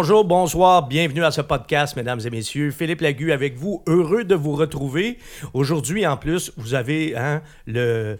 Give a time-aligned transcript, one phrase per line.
[0.00, 2.70] Bonjour, bonsoir, bienvenue à ce podcast, mesdames et messieurs.
[2.70, 5.18] Philippe Lagu avec vous, heureux de vous retrouver.
[5.54, 8.16] Aujourd'hui, en plus, vous avez hein, le,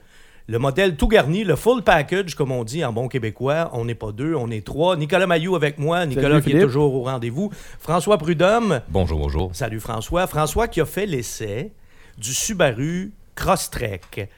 [0.49, 3.71] le modèle tout garni, le full package, comme on dit en bon québécois.
[3.75, 4.97] On n'est pas deux, on est trois.
[4.97, 7.53] Nicolas Mayou avec moi, Nicolas Salut, qui est toujours au rendez-vous.
[7.79, 9.51] François Prudhomme, Bonjour, bonjour.
[9.55, 10.27] salut François.
[10.27, 11.71] François qui a fait l'essai
[12.19, 14.29] du Subaru Crosstrek.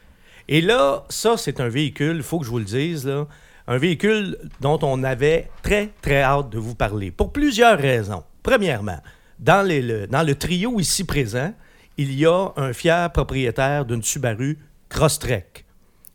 [0.46, 3.26] Et là, ça, c'est un véhicule, il faut que je vous le dise, là,
[3.70, 7.10] un véhicule dont on avait très, très hâte de vous parler.
[7.12, 8.24] Pour plusieurs raisons.
[8.42, 8.98] Premièrement,
[9.38, 11.52] dans, les- le, dans le trio ici présent,
[11.96, 15.64] il y a un fier propriétaire d'une Subaru Crosstrek.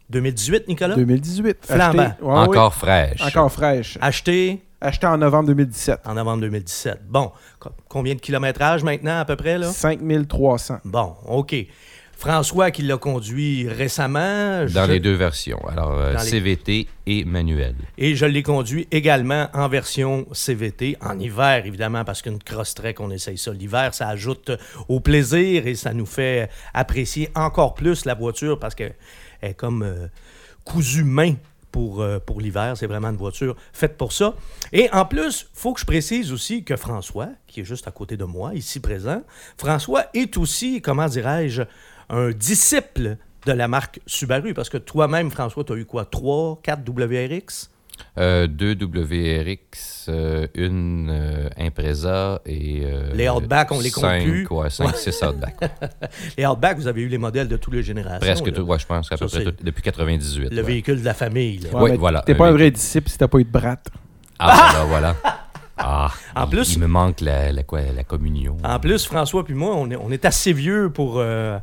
[0.09, 0.95] 2018, Nicolas?
[0.95, 1.57] 2018.
[1.61, 2.03] Flambant.
[2.03, 2.79] Acheté- ouais, Encore oui.
[2.79, 3.21] fraîche.
[3.21, 3.97] Encore fraîche.
[4.01, 4.61] Acheté?
[4.81, 6.01] Acheté en novembre 2017.
[6.05, 6.99] en novembre 2017.
[7.07, 9.67] Bon, co- combien de kilométrage maintenant à peu près, là?
[9.71, 10.79] 5300.
[10.83, 11.55] Bon, OK.
[12.17, 14.65] François qui l'a conduit récemment.
[14.73, 15.59] Dans je- les deux versions.
[15.67, 17.75] Alors, euh, les- CVT et manuel.
[17.97, 23.11] Et je l'ai conduit également en version CVT, en hiver évidemment, parce qu'une cross-trek, on
[23.11, 23.51] essaye ça.
[23.51, 24.51] L'hiver, ça ajoute
[24.87, 28.95] au plaisir et ça nous fait apprécier encore plus la voiture parce qu'elle
[29.41, 30.07] est comme euh,
[30.63, 31.33] cousue main
[31.71, 32.75] pour, euh, pour l'hiver.
[32.77, 34.33] C'est vraiment une voiture faite pour ça.
[34.71, 38.15] Et en plus, faut que je précise aussi que François, qui est juste à côté
[38.15, 39.21] de moi, ici présent,
[39.57, 41.63] François est aussi, comment dirais-je,
[42.09, 46.59] un disciple de la marque Subaru, parce que toi-même, François, tu as eu quoi, 3,
[46.63, 47.69] 4 WRX?
[48.17, 52.81] Euh, deux WRX, euh, une euh, Impreza et.
[52.83, 54.47] euh, Les Outback, on les compte cinq, plus.
[54.49, 55.55] Ouais, 5, 6 Outback.
[56.37, 58.19] Les Outback, vous avez eu les modèles de toutes les générations.
[58.19, 60.49] Presque tout, ouais, je pense peu près tout- depuis 98.
[60.49, 60.61] Le ouais.
[60.61, 61.59] véhicule de la famille.
[61.59, 61.69] là.
[61.73, 63.77] Ouais, Oui, voilà, T'es pas un vrai disciple si t'as pas eu de brat.
[64.39, 65.39] Ah, voilà, voilà.
[65.77, 68.57] Ah, En il, plus- il me manque la, la, quoi, la communion.
[68.63, 71.57] En plus, François puis moi, on est, on est assez vieux pour euh,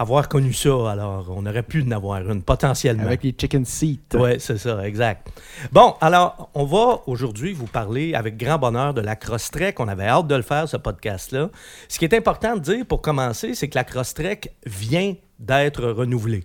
[0.00, 0.90] avoir connu ça.
[0.90, 3.04] Alors, on aurait pu en avoir une, potentiellement.
[3.04, 3.98] Avec les chicken seats.
[4.14, 5.30] Oui, c'est ça, exact.
[5.72, 9.78] Bon, alors, on va aujourd'hui vous parler avec grand bonheur de la Crosstrek.
[9.78, 11.50] On avait hâte de le faire, ce podcast-là.
[11.86, 16.44] Ce qui est important de dire pour commencer, c'est que la Crosstrek vient d'être renouvelée.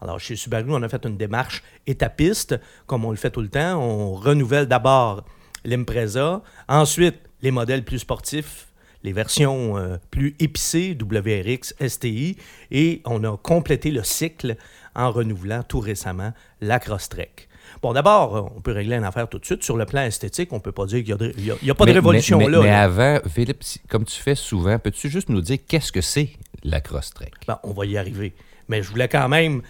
[0.00, 3.48] Alors, chez Subaru, on a fait une démarche étapiste, comme on le fait tout le
[3.48, 3.82] temps.
[3.82, 5.24] On renouvelle d'abord
[5.66, 8.68] l'Impreza, ensuite les modèles plus sportifs,
[9.04, 12.36] les versions euh, plus épicées, WRX, STI,
[12.70, 14.56] et on a complété le cycle
[14.96, 17.48] en renouvelant tout récemment la Crosstrek.
[17.82, 19.62] Bon, d'abord, euh, on peut régler une affaire tout de suite.
[19.62, 21.08] Sur le plan esthétique, on peut pas dire qu'il
[21.64, 22.60] y a, pas de révolution mais, mais- là.
[22.62, 26.30] Mais avant, Philippe, comme tu fais souvent, peux-tu juste nous dire qu'est-ce que c'est
[26.62, 27.34] la Crosstrek?
[27.46, 28.34] Bon, on va y arriver.
[28.68, 29.60] Mais je voulais quand même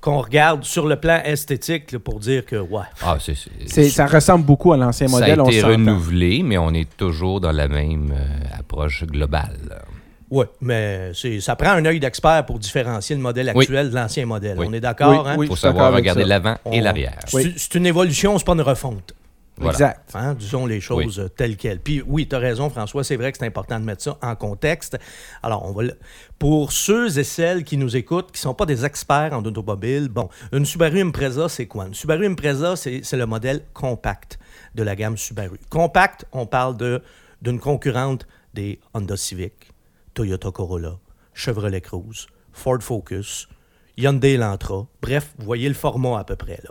[0.00, 3.34] qu'on regarde sur le plan esthétique là, pour dire que, ouais, Ah, c'est.
[3.34, 5.40] c'est- C'est- Ça ressemble beaucoup à l'ancien Ça modèle.
[5.40, 9.82] a on été renouvelé, mais on est toujours dans la même euh, approche globale.
[10.30, 13.64] ouais, mais c'est, ça prend un œil d'expert pour différencier le modèle Oui.
[13.64, 14.56] actuel de l'ancien modèle.
[14.58, 14.66] Oui.
[14.68, 15.34] On est d'accord, Oui, hein?
[15.38, 15.46] oui.
[15.46, 16.28] Il faut suis d'accord savoir avec regarder ça.
[16.28, 17.18] l'avant et l'arrière.
[17.26, 17.54] C'est, Oui.
[17.56, 19.14] c'est une évolution, c'est pas une refonte.
[19.58, 19.72] Voilà.
[19.72, 20.10] Exact.
[20.14, 21.80] Hein, disons les choses euh, telles quelles.
[21.80, 24.34] Puis oui, tu as raison, François, c'est vrai que c'est important de mettre ça en
[24.36, 24.98] contexte.
[25.42, 25.98] Alors, on va le-
[26.38, 30.08] pour ceux et celles qui nous écoutent, qui ne sont pas des experts en automobile,
[30.08, 31.86] bon, une Subaru Impreza, c'est quoi?
[31.86, 34.38] Une Subaru Impreza, c'est le modèle compact
[34.74, 35.58] de la gamme Subaru.
[35.70, 37.02] Compact, on parle de
[37.42, 39.70] d'une concurrente des Honda Civic,
[40.14, 40.98] Toyota Corolla,
[41.34, 43.48] Chevrolet Cruze, Ford Focus,
[43.96, 44.86] Hyundai Elantra.
[45.02, 46.70] Bref, vous voyez le format à peu près là.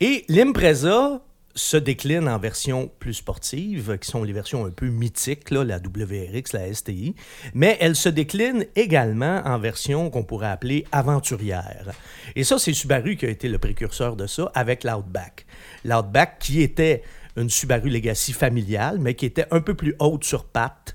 [0.00, 1.20] Et l'Impreza
[1.58, 6.52] se décline en versions plus sportives, qui sont les versions un peu mythiques, la WRX,
[6.52, 7.14] la STI,
[7.52, 11.92] mais elle se décline également en version qu'on pourrait appeler aventurière.
[12.36, 15.46] Et ça, c'est Subaru qui a été le précurseur de ça avec l'Outback.
[15.84, 17.02] L'Outback qui était
[17.36, 20.94] une Subaru Legacy familiale, mais qui était un peu plus haute sur pattes.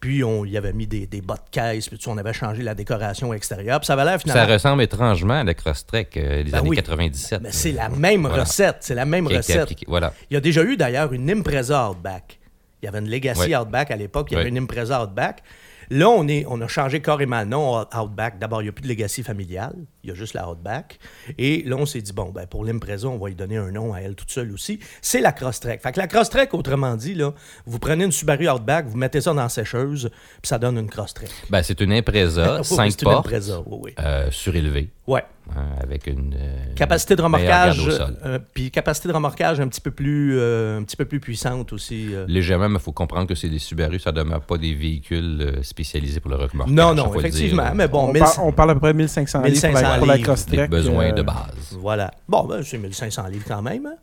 [0.00, 2.74] Puis on y avait mis des, des bas de caisse, puis on avait changé la
[2.74, 3.80] décoration extérieure.
[3.80, 4.46] Puis ça avait l'air finalement...
[4.46, 6.76] Ça ressemble étrangement à la Crosstrek euh, des Ben années oui.
[6.76, 7.40] 97.
[7.42, 8.44] Mais c'est la même Voilà.
[8.44, 9.74] recette, c'est la même recette.
[9.88, 10.12] Voilà.
[10.30, 12.38] Il y a déjà eu d'ailleurs une Impreza Outback.
[12.80, 13.56] Il y avait une Legacy Oui.
[13.56, 14.56] Outback à l'époque, il y avait Oui.
[14.56, 15.42] une Impreza Outback.
[15.90, 18.38] Là, on, est, on a changé carrément le nom Outback.
[18.38, 19.74] D'abord, il n'y a plus de Legacy familiale,
[20.08, 20.98] il y a juste la Outback.
[21.36, 23.92] Et là, on s'est dit, bon, ben, pour l'Impreza, on va lui donner un nom
[23.92, 24.80] à elle toute seule aussi.
[25.02, 25.82] C'est la Crosstrek.
[25.82, 27.32] Fait que la Crosstrek, autrement dit, là,
[27.66, 30.08] vous prenez une Subaru Outback, vous mettez ça dans la sécheuse,
[30.40, 31.30] puis ça donne une Crosstrek.
[31.50, 33.94] Ben, c'est une Impreza, Oui, 5 c'est une portes, Impreza, oui, oui.
[34.00, 35.24] euh, surélevée, Ouais.
[35.56, 36.34] hein, avec une.
[36.38, 37.80] euh, Capacité de remorquage,
[38.24, 41.72] euh, puis capacité de remorquage un petit peu plus, euh, un petit peu plus puissante
[41.72, 42.14] aussi.
[42.14, 42.24] euh.
[42.28, 45.40] Légèrement, mais il faut comprendre que c'est des Subaru, ça ne demeure pas des véhicules
[45.40, 46.74] euh, spécialisés pour le remorquage.
[46.74, 47.62] Non, non, effectivement.
[47.64, 49.97] dire, mais euh, bon, on, 1000 par- on parle à peu près de 1500 livres
[49.98, 50.18] pour 1500 la.
[50.18, 50.60] Crosstrek.
[50.60, 51.76] Des besoins euh, de base.
[51.78, 52.10] Voilà.
[52.28, 53.86] Bon, ben, c'est 1500 livres quand même.
[53.86, 53.94] hein?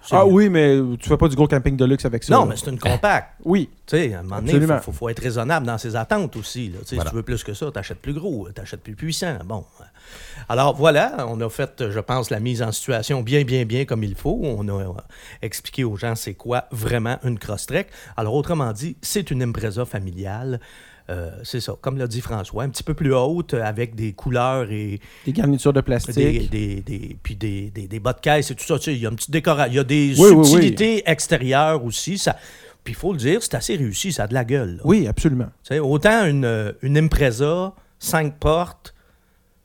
[0.00, 2.32] C'est Ah oui, mais tu fais pas du gros camping de luxe avec ça.
[2.32, 2.50] Non, là.
[2.50, 3.34] mais c'est une compacte.
[3.44, 4.80] Oui, Tu sais, à un moment donné, il Absolument.
[4.80, 6.68] faut, être raisonnable dans ses attentes aussi.
[6.70, 6.78] là.
[6.80, 7.10] Tu sais, Voilà.
[7.10, 9.36] Si tu veux plus que ça, t'achètes plus gros, t'achètes plus puissant.
[9.44, 9.64] Bon.
[10.48, 14.02] Alors voilà, on a fait, je pense, la mise en situation bien, bien, bien comme
[14.02, 14.38] il faut.
[14.42, 14.92] On a euh,
[15.42, 17.88] expliqué aux gens c'est quoi vraiment une cross-trek.
[18.16, 20.60] Alors autrement dit, c'est une Impreza familiale.
[21.10, 24.12] Euh, c'est ça, comme l'a dit François, un petit peu plus haute, euh, avec des
[24.12, 26.14] couleurs et des garnitures de plastique.
[26.14, 28.78] des, des, des- puis des, des, des bas de caisse et tout ça.
[28.78, 29.72] Tu sais, il y a une petite décoration.
[29.72, 30.44] Il y a des Oui, oui, oui.
[30.46, 32.18] subtilités extérieures aussi.
[32.18, 32.36] Ça,
[32.84, 34.76] puis il faut le dire, c'est assez réussi, ça a de la gueule.
[34.76, 34.82] là.
[34.84, 35.48] Oui, absolument.
[35.64, 38.94] Tu sais, autant une, euh, une Impreza, cinq portes,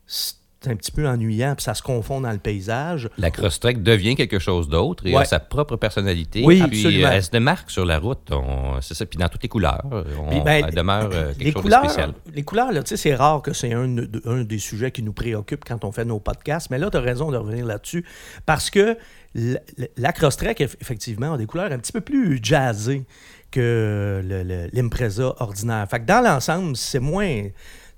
[0.07, 0.35] c'est
[0.67, 3.09] un petit peu ennuyant, puis ça se confond dans le paysage.
[3.17, 5.21] La Crosstrek devient quelque chose d'autre et Ouais.
[5.21, 6.41] a sa propre personnalité.
[6.45, 7.07] Oui, puis absolument.
[7.07, 8.29] euh, elle se démarque sur la route.
[8.31, 9.05] on- C'est ça.
[9.05, 11.81] Puis dans toutes les couleurs, on, Puis, ben, elle demeure euh, quelque les chose couleurs,
[11.83, 12.13] de spécial.
[12.33, 15.03] les couleurs, là, tu sais, c'est rare que c'est un, de- un des sujets qui
[15.03, 18.05] nous préoccupe quand on fait nos podcasts, mais là, tu as raison de revenir là-dessus,
[18.45, 18.97] parce que
[19.35, 19.59] la,
[19.97, 23.03] la Crosstrek, eff- effectivement, a des couleurs un petit peu plus jazzées
[23.51, 25.87] que l'Impreza ordinaire.
[25.89, 27.43] Fait que dans l'ensemble, c'est moins...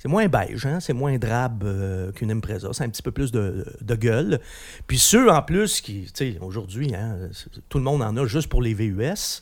[0.05, 0.79] C'est moins beige, hein?
[0.79, 2.69] c'est moins drabe euh, qu'une Impreza.
[2.73, 4.39] C'est un petit peu plus de, de gueule.
[4.85, 6.07] Puis ceux, en plus, qui,
[6.41, 7.17] aujourd'hui, hein,
[7.69, 9.41] tout le monde en a juste pour les VUS.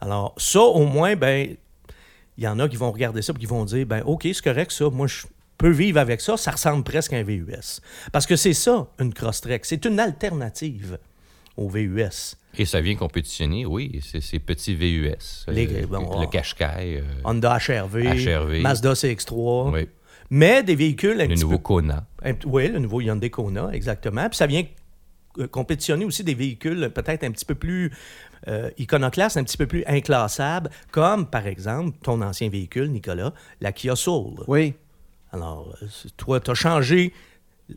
[0.00, 1.54] Alors, ça, au moins, ben,
[2.38, 4.42] il y en a qui vont regarder ça et qui vont dire ben OK, c'est
[4.42, 5.26] correct ça, moi je
[5.58, 7.82] peux vivre avec ça, ça ressemble presque à un VUS.
[8.10, 10.98] Parce que c'est ça une Crosstrek, c'est une alternative
[11.60, 12.36] au VUS.
[12.58, 15.44] Et ça vient compétitionner, oui, c'est ces petits VUS.
[15.48, 16.30] Les- euh, bon, le ah.
[16.30, 18.60] Qashqai, euh, Honda HRV, HRV.
[18.62, 19.88] Mazda CX3, oui,
[20.30, 22.06] mais des véhicules un le petit nouveau peu Kona.
[22.24, 24.28] un oui, le nouveau Hyundai Kona, exactement.
[24.28, 24.64] Puis ça vient
[25.38, 27.92] euh, compétitionner aussi des véhicules peut-être un petit peu plus
[28.48, 33.70] euh, iconoclastes, un petit peu plus inclassables, comme par exemple ton ancien véhicule, Nicolas, la
[33.72, 34.42] Kia Soul.
[34.48, 34.74] Oui.
[35.30, 35.86] Alors, euh,
[36.16, 37.12] toi, tu as changé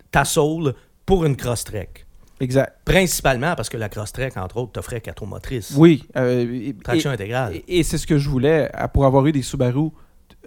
[0.09, 0.73] ta Soul
[1.05, 2.02] pour une Crosstrek.
[2.43, 2.73] Exact.
[2.85, 5.73] Principalement parce que la Crosstrek, entre autres, t'offrait quatre roues motrices.
[5.77, 6.03] Oui.
[6.17, 7.55] euh, et- Traction et- intégrale.
[7.55, 8.69] Et, et c'est ce que je voulais.
[8.93, 9.89] Pour avoir eu des Subaru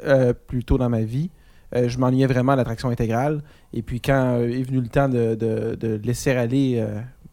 [0.04, 1.30] euh, plus tôt dans ma vie,
[1.74, 3.42] euh, je m'ennuyais vraiment à la traction intégrale.
[3.72, 6.84] Et puis quand est venu le temps de, de- de laisser aller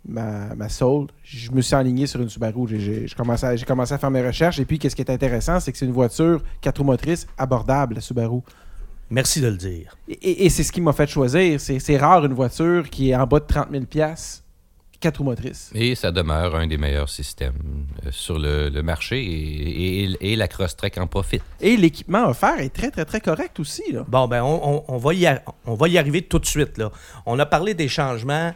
[0.07, 2.67] ma, ma Soul, je me suis aligné sur une Subaru.
[2.79, 4.59] J'ai- commencé, à- j'ai commencé à faire mes recherches.
[4.59, 7.95] Et puis, qu'est-ce qui est intéressant, c'est que c'est une voiture quatre roues motrices abordable,
[7.95, 8.39] la Subaru.
[9.09, 9.95] Merci de le dire.
[10.07, 11.59] Et, c'est ce qui m'a fait choisir.
[11.59, 13.83] C'est rare une voiture qui est en bas de 30 000
[15.03, 15.69] quatre roues motrices.
[15.75, 20.35] Et ça demeure un des meilleurs systèmes euh, sur le, le marché et, et- et
[20.35, 21.43] la Crosstrek en profite.
[21.61, 23.83] Et l'équipement offert est très, très, très correct aussi.
[23.91, 24.05] Là.
[24.07, 26.77] Bon, ben, on, on- on va y ar- on va y arriver tout de suite.
[26.77, 26.91] Là.
[27.25, 28.53] On a parlé des changements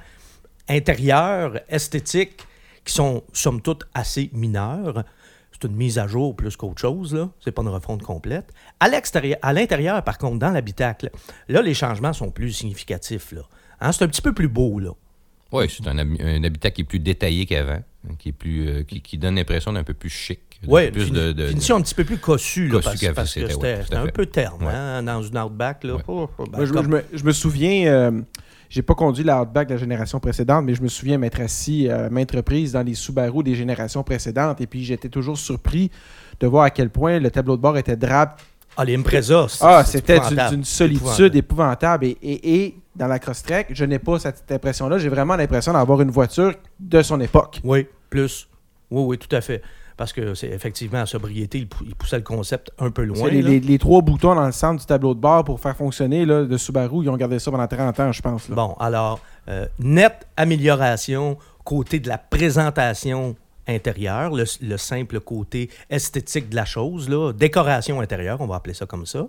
[0.69, 2.45] intérieurs, esthétiques,
[2.85, 5.03] qui sont, somme toute, assez mineurs.
[5.51, 7.29] C'est une mise à jour plus qu'autre chose, là.
[7.43, 8.53] C'est pas une refonte complète.
[8.79, 11.09] À l'extérieur, à l'intérieur, par contre, dans l'habitacle,
[11.49, 13.41] là, les changements sont plus significatifs, là.
[13.81, 14.91] Hein, c'est un petit peu plus beau, là.
[15.51, 17.73] Oui, c'est un, un habitat qui est plus détaillé qu'avant,
[18.09, 20.39] hein, qui, est plus, euh, qui, qui donne l'impression d'un peu plus chic.
[20.67, 22.83] Oui, plus de, de- finition un petit peu plus cossue, là, Cossu
[23.13, 24.73] parce, que c'était, ouais, à un peu terne, Ouais.
[24.73, 25.95] hein, dans une Outback, là.
[25.95, 26.01] Ouais.
[26.07, 28.11] Oh, ben, Moi, je, comme- je me, je me souviens, euh,
[28.69, 31.87] j'ai pas conduit la Outback de la génération précédente, mais je me souviens m'être assis
[31.87, 35.91] euh, maintes reprises dans les Subaru des générations précédentes, et puis j'étais toujours surpris
[36.39, 38.31] de voir à quel point le tableau de bord était drabe.
[38.75, 40.65] Ah, les Impreza, Ah, c'était d'une- épouvantable.
[40.65, 42.05] solitude épouvantable.
[42.05, 44.97] Et, et- et dans la Crosstrek, je n'ai pas cette impression-là.
[44.97, 47.61] J'ai vraiment l'impression d'avoir une voiture de son époque.
[47.63, 48.47] Oui, plus.
[48.91, 49.61] Oui, oui, tout à fait.
[49.95, 53.29] Parce que c'est effectivement à sobriété, il, pou- il poussait le concept un peu loin.
[53.29, 53.49] Les, là.
[53.49, 56.43] les- les trois boutons dans le centre du tableau de bord pour faire fonctionner là,
[56.43, 58.47] de Subaru, ils ont gardé ça pendant 30 ans, je pense.
[58.49, 58.55] là.
[58.55, 63.35] Bon, alors, euh, nette amélioration côté de la présentation
[63.67, 68.73] intérieure, le, le simple côté esthétique de la chose, là, décoration intérieure, on va appeler
[68.73, 69.27] ça comme ça.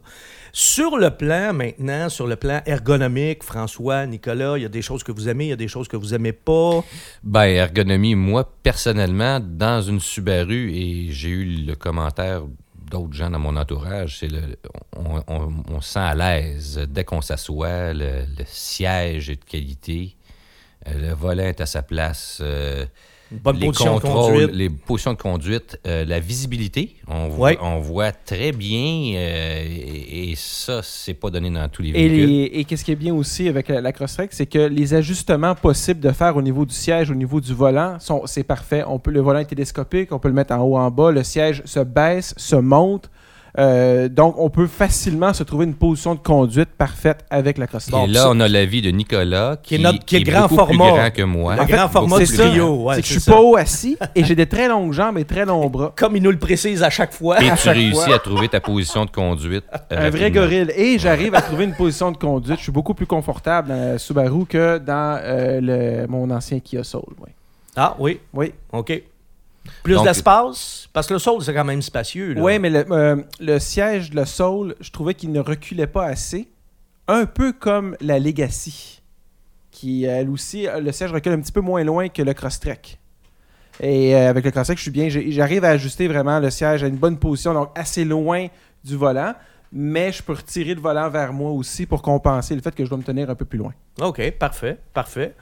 [0.52, 5.02] Sur le plan maintenant, sur le plan ergonomique, François, Nicolas, il y a des choses
[5.02, 6.84] que vous aimez, il y a des choses que vous aimez pas?
[7.22, 12.42] Ben, ergonomie, moi, personnellement, dans une Subaru, et j'ai eu le commentaire
[12.90, 14.40] d'autres gens dans mon entourage, c'est le,
[14.96, 20.16] on, on- on se sent à l'aise dès qu'on s'assoit, le, siège est de qualité,
[20.86, 22.86] euh, le volant est à sa place, euh,
[23.30, 24.50] bonne les position de contrôles, conduite.
[24.54, 27.58] les positions de conduite, euh, la visibilité, on voit, Ouais.
[27.60, 31.92] on voit très bien, euh, et, et ça, c'est pas donné dans tous les Et,
[31.92, 32.26] véhicules.
[32.28, 35.54] les- et qu'est-ce qui est bien aussi avec la, la Crosstrek, c'est que les ajustements
[35.54, 38.82] possibles de faire au niveau du siège, au niveau du volant, sont c'est parfait.
[38.86, 41.22] On peut, le volant est télescopique, on peut le mettre en haut, en bas, le
[41.22, 43.10] siège se baisse, se monte.
[43.58, 47.66] Euh, donc, on peut facilement se trouver une position de conduite parfaite avec la.
[47.90, 50.66] Bon, et là, on a l'avis de Nicolas, Qui est notre- qui est grand beaucoup
[50.66, 51.54] plus grand que moi.
[51.56, 52.84] Le En fait, grand format du trio.
[52.84, 53.32] ouais, c'est que je suis ça.
[53.32, 55.92] pas haut assis et j'ai des très longues jambes et très longs bras.
[55.96, 57.42] Comme il nous le précise à chaque fois.
[57.42, 58.14] Et à tu réussis fois.
[58.14, 59.64] à trouver ta position de conduite.
[59.90, 60.70] Un vrai gorille.
[60.76, 62.58] Et j'arrive à trouver une position de conduite.
[62.58, 66.84] Je suis beaucoup plus confortable dans la Subaru que dans euh, le, mon ancien Kia
[66.84, 67.02] Soul.
[67.20, 67.32] ouais.
[67.76, 68.52] Ah oui, Oui.
[68.72, 69.02] OK.
[69.82, 72.34] Plus Donc- d'espace, parce que le sol, c'est quand même spacieux.
[72.38, 76.06] Oui, mais le, euh, le siège de la Soul, je trouvais qu'il ne reculait pas
[76.06, 76.48] assez.
[77.06, 79.00] Un peu comme la Legacy,
[79.70, 82.98] qui, elle aussi, euh, le siège recule un petit peu moins loin que le Crosstrek.
[83.80, 85.08] Et euh, avec le Crosstrek, je suis bien.
[85.08, 88.48] J'arrive à ajuster vraiment le siège à une bonne position, donc assez loin
[88.84, 89.34] du volant.
[89.70, 92.88] Mais je peux retirer le volant vers moi aussi pour compenser le fait que je
[92.88, 93.72] dois me tenir un peu plus loin.
[94.00, 95.34] OK, parfait, parfait.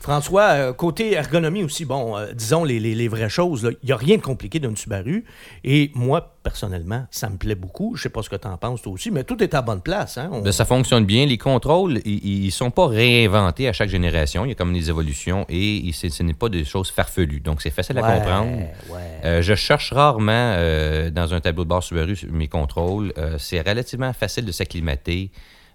[0.00, 3.92] François, euh, côté ergonomie aussi, bon, euh, disons les, les- les vraies choses, il n'y
[3.92, 5.24] a rien de compliqué d'une Subaru.
[5.64, 7.96] Et moi, personnellement, ça me plaît beaucoup.
[7.96, 9.80] Je sais pas ce que tu en penses toi aussi, mais tout est à bonne
[9.82, 10.16] place.
[10.16, 10.30] Hein?
[10.32, 11.26] On- Ben, ça fonctionne bien.
[11.26, 14.44] Les contrôles, ils ne sont pas réinventés à chaque génération.
[14.44, 17.40] Il y a comme des évolutions et ce n'est pas des choses farfelues.
[17.40, 18.52] Donc, c'est facile à comprendre.
[18.90, 18.98] ouais.
[19.24, 23.12] Euh, je cherche rarement euh, dans un tableau de bord Subaru mes contrôles.
[23.38, 25.30] C'est relativement facile de s'acclimater.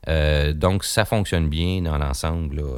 [0.10, 2.78] Euh, donc, ça fonctionne bien dans l'ensemble euh,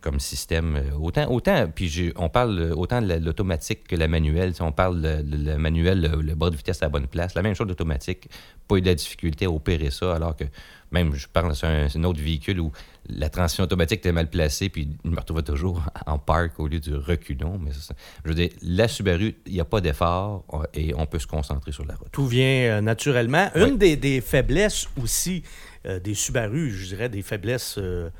[0.00, 0.82] comme système.
[1.00, 4.54] Autant, autant puis on parle autant de la- l'automatique que la manuelle.
[4.54, 7.06] Si on parle de, de la manuelle, le, le bras de vitesse à la bonne
[7.06, 7.34] place.
[7.34, 8.28] La même chose d'automatique.
[8.66, 10.44] Pas eu de la difficulté à opérer ça, alors que
[10.90, 12.72] même je parle sur un, autre véhicule où
[13.08, 16.80] la transition automatique était mal placée, puis je me retrouvais toujours en parc au lieu
[16.80, 17.58] du reculon.
[17.62, 21.18] Mais ça, je veux dire, la Subaru, il n'y a pas d'effort et on peut
[21.18, 22.08] se concentrer sur la route.
[22.10, 23.48] Tout vient euh, naturellement.
[23.54, 23.68] Oui.
[23.68, 25.42] Une des, des faiblesses aussi
[25.84, 28.10] des Subaru, je dirais des faiblesses euh,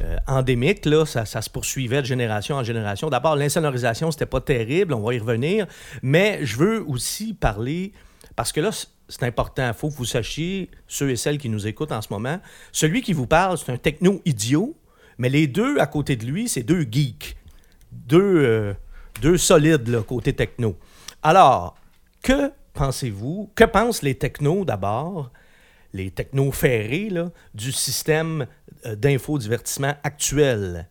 [0.00, 3.10] euh, endémiques, là, ça, se poursuivait de génération en génération.
[3.10, 5.66] D'abord, l'insonorisation, c'était pas terrible, on va y revenir.
[6.02, 7.92] Mais je veux aussi parler,
[8.36, 8.70] parce que là,
[9.08, 12.12] c'est important, il faut que vous sachiez, ceux et celles qui nous écoutent en ce
[12.12, 12.38] moment,
[12.70, 14.76] celui qui vous parle, c'est un techno-idiot,
[15.18, 17.36] mais les deux à côté de lui, c'est deux geeks.
[17.90, 18.74] Deux, euh,
[19.20, 20.76] deux solides, là, côté techno.
[21.24, 21.76] Alors,
[22.22, 23.50] que pensez-vous?
[23.56, 25.32] Que pensent les technos d'abord,
[25.92, 28.46] les technos ferrés, là, du système
[28.86, 30.88] euh, d'infodivertissement actuel?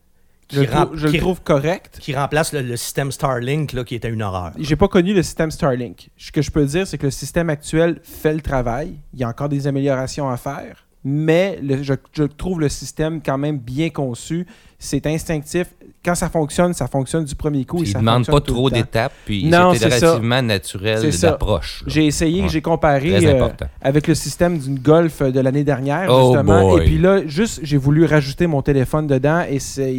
[0.51, 1.97] Je, le rem- trou- je le qui- trouve correct.
[1.99, 4.53] qui remplace le, le système Starlink, là, qui était une horreur.
[4.57, 6.09] J'ai pas connu le système Starlink.
[6.17, 8.95] Ce que je peux dire, c'est que le système actuel fait le travail.
[9.13, 10.86] Il y a encore des améliorations à faire.
[11.09, 14.45] Mais le- je, je trouve le système quand même bien conçu.
[14.77, 15.67] C'est instinctif.
[16.03, 17.79] Quand ça fonctionne, ça fonctionne du premier coup.
[17.79, 20.11] et Il ça ne demande pas trop d'étapes, puis c'est ça.
[20.11, 21.31] relativement naturel C'est ça.
[21.31, 21.81] d'approche.
[21.81, 21.93] là.
[21.93, 22.49] J'ai essayé, Ouais.
[22.49, 23.47] j'ai comparé euh,
[23.81, 26.61] avec le système d'une Golf de l'année dernière, Oh justement.
[26.61, 26.81] boy.
[26.81, 29.95] Et puis là, juste, j'ai voulu rajouter mon téléphone dedans et c'est.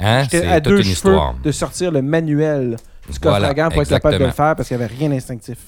[0.00, 0.22] Hein?
[0.24, 1.34] J'étais à toute deux une cheveux histoire.
[1.42, 2.76] de sortir le manuel
[3.10, 4.94] du coffre Voilà, à gants pour être capable de le faire parce qu'il n'y avait
[4.94, 5.58] rien d'instinctif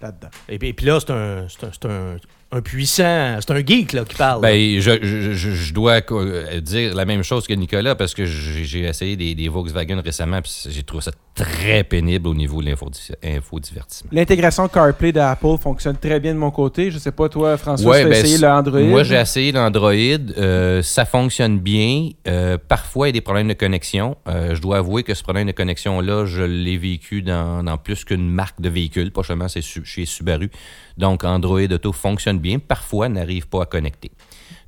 [0.00, 0.28] là-dedans.
[0.48, 2.16] Et, puis- et puis là, c'est un, c'est un, c'est un-
[2.54, 4.42] un puissant, c'est un geek là, qui parle.
[4.42, 8.26] Ben, je, je- je- je dois euh, dire la même chose que Nicolas parce que
[8.26, 12.60] j'ai j'ai essayé des, des Volkswagen récemment puis j'ai trouvé ça très pénible au niveau
[12.62, 14.10] de l'infodi- infodivertissement.
[14.12, 16.90] L'intégration CarPlay d'Apple fonctionne très bien de mon côté.
[16.90, 18.80] Je sais pas, toi, François, Ouais, tu as ben, essayé c'est- le Android.
[18.80, 19.92] Moi, j'ai essayé l'Android.
[19.92, 22.10] euh, ça fonctionne bien.
[22.28, 24.16] Euh, parfois, il y a des problèmes de connexion.
[24.28, 28.04] Euh, je dois avouer que ce problème de connexion-là, je l'ai vécu dans, dans plus
[28.04, 29.10] qu'une marque de véhicule.
[29.10, 30.50] Pas seulement c'est chez Subaru.
[30.98, 32.58] Donc, Android Auto fonctionne bien.
[32.58, 34.10] Parfois, n'arrive pas à connecter.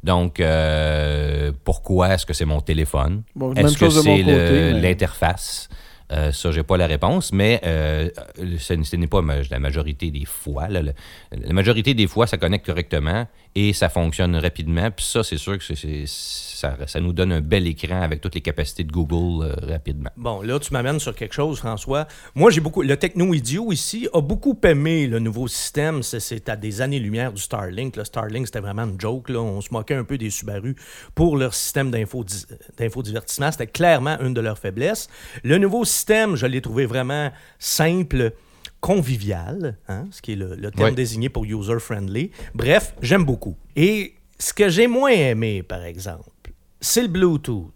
[0.02, 0.40] Donc,
[1.64, 3.22] pourquoi est-ce que c'est mon téléphone?
[3.34, 5.68] Bon, Est-ce que c'est mais- l'interface?
[6.12, 8.10] Euh, ça, j'ai pas la réponse, mais euh,
[8.58, 10.68] ce, n'est pas la majorité des fois.
[10.68, 10.92] la
[11.52, 14.90] majorité des fois, ça connecte correctement et ça fonctionne rapidement.
[14.90, 15.64] Puis ça, c'est sûr que
[16.06, 20.10] ça, nous donne un bel écran avec toutes les capacités de Google euh, rapidement.
[20.16, 22.06] Bon, là, tu m'amènes sur quelque chose, François.
[22.34, 22.82] Moi, j'ai beaucoup.
[22.82, 26.02] Le techno-idiot ici a beaucoup aimé le nouveau système.
[26.02, 27.96] C'est- à des années-lumière du Starlink.
[27.96, 29.30] Le Starlink, c'était vraiment une joke.
[29.30, 30.74] On se moquait un peu des Subaru
[31.14, 32.46] pour leur système d'infodi-
[32.78, 33.52] d'infodivertissement.
[33.52, 35.08] C'était clairement une de leurs faiblesses.
[35.42, 38.32] Le nouveau système, je l'ai trouvé vraiment simple
[38.84, 42.30] convivial, hein, ce qui est le, le terme désigné pour user-friendly.
[42.54, 43.56] Bref, j'aime beaucoup.
[43.76, 46.28] Et ce que j'ai moins aimé, par exemple,
[46.82, 47.72] c'est le Bluetooth.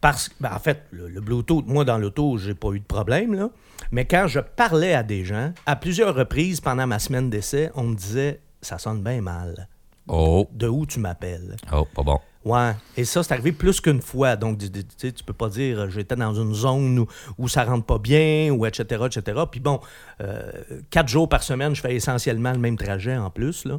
[0.00, 2.84] Parce que, ben, en fait, le, le Bluetooth, moi, dans l'auto, j'ai pas eu de
[2.84, 3.50] problème, là.
[3.90, 7.82] Mais quand je parlais à des gens, à plusieurs reprises pendant ma semaine d'essai, on
[7.82, 9.66] me disait ça sonne bien mal.
[10.06, 11.56] Oh, De où tu m'appelles?
[11.72, 12.18] oh, pas bon.
[12.48, 12.72] Ouais.
[12.96, 14.36] Et ça, c'est arrivé plus qu'une fois.
[14.36, 17.64] Donc, tu sais, tu peux pas dire euh, j'étais dans une zone où, où ça
[17.64, 19.42] rentre pas bien, ou etc., etc.
[19.50, 19.80] Puis bon,
[20.22, 20.50] euh,
[20.90, 23.78] quatre jours par semaine, je fais essentiellement le même trajet en plus, là.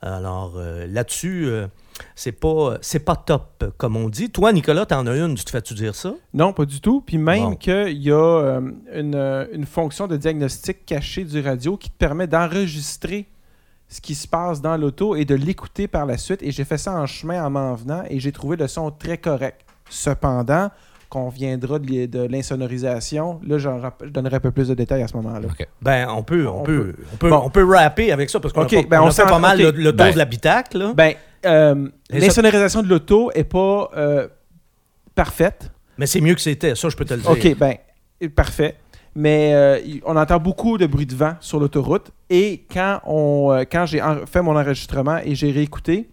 [0.00, 1.66] Alors, euh, là-dessus, euh,
[2.14, 4.30] c'est pas, c'est pas top, comme on dit.
[4.30, 6.14] Toi, Nicolas, t'en as une, tu te fais-tu dire ça?
[6.32, 7.00] Non, pas du tout.
[7.00, 7.56] Puis même Bon.
[7.56, 8.60] qu'il y a euh,
[8.94, 9.16] une,
[9.52, 13.26] une fonction de diagnostic cachée du radio qui te permet d'enregistrer
[13.88, 16.42] ce qui se passe dans l'auto et de l'écouter par la suite.
[16.42, 19.18] Et j'ai fait ça en chemin en m'en venant et j'ai trouvé le son très
[19.18, 19.62] correct.
[19.90, 20.70] Cependant,
[21.08, 23.68] qu'on viendra de, l'insonorisation, là, je
[24.08, 25.48] donnerai un peu plus de détails à ce moment-là.
[25.48, 25.66] OK.
[25.80, 27.40] Ben, on peut, on, On peut, on peut, Bon.
[27.44, 29.58] on peut rapper avec ça parce qu'on Ok, a, pas- ben, a fait pas mal
[29.58, 30.12] le, le Ben.
[30.12, 30.92] de l'habitacle.
[30.94, 31.14] Ben,
[31.46, 34.28] euh, l'insonorisation de l'auto est pas euh,
[35.14, 35.70] parfaite.
[35.96, 37.30] Mais c'est mieux que c'était, ça, je peux te le dire.
[37.30, 37.74] OK, ben,
[38.36, 38.76] parfait.
[39.18, 42.12] Mais euh, on entend beaucoup de bruit de vent sur l'autoroute.
[42.30, 46.08] Et quand, on, euh, quand j'ai fait mon enregistrement et j'ai réécouté,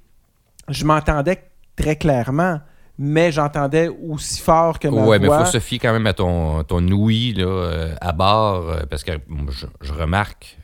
[0.70, 1.44] je m'entendais
[1.76, 2.60] très clairement,
[2.98, 5.46] mais j'entendais aussi fort que ma Ouais, mais il voix.
[5.46, 9.12] faut se fier quand même à ton, ton ouïe là, euh, à bord, parce que
[9.50, 10.58] je, je remarque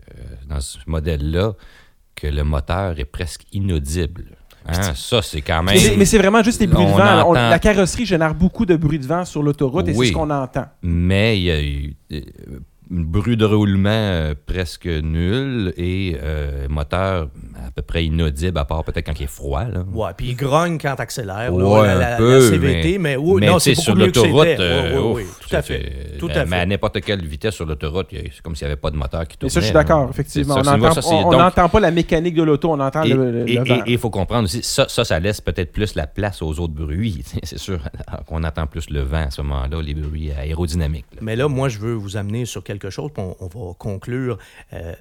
[0.50, 1.54] dans ce modèle-là
[2.16, 4.36] que le moteur est presque inaudible.
[4.68, 5.74] Hein, Ça, c'est quand même.
[5.76, 7.30] Mais c'est- mais c'est vraiment juste les bruits de vent.
[7.30, 10.30] On- la carrosserie génère beaucoup de bruit de vent sur l'autoroute et c'est ce qu'on
[10.30, 10.66] entend.
[10.84, 11.96] Mais il y a eu
[12.92, 17.30] euh, bruit de roulement euh, presque nul et euh, moteur
[17.68, 19.64] à peu près inaudible, à part peut-être quand il est froid.
[19.66, 19.84] Là.
[19.94, 21.54] Ouais, puis il grogne quand t'accélères.
[21.54, 24.46] Ouais, la, un la- la peu, CVT, mais, oui, mais non, tu c'est sur l'autoroute,
[24.60, 26.18] euh, Oui, oui, oui, ouf, tout à fait.
[26.20, 26.66] Tout euh, à Mais à fait.
[26.66, 29.48] n'importe quelle vitesse sur l'autoroute, c'est comme s'il n'y avait pas de moteur qui Mais
[29.50, 29.54] tournait.
[29.54, 30.56] ça, je suis d'accord, effectivement.
[30.56, 30.62] On
[31.32, 33.70] tu n'entend pas la mécanique de l'auto, on entend Et le, le- et- le et-
[33.70, 33.84] vent.
[33.86, 36.74] et il faut comprendre aussi, ça, ça, ça laisse peut-être plus la place aux autres
[36.74, 37.24] bruits.
[37.44, 37.80] C'est sûr
[38.28, 41.06] qu'on entend plus le vent à ce moment-là, les bruits aérodynamiques.
[41.14, 41.20] là.
[41.22, 44.38] Mais là, moi, je veux vous amener sur quelque chose, puis on, on va conclure
[44.74, 44.94] euh,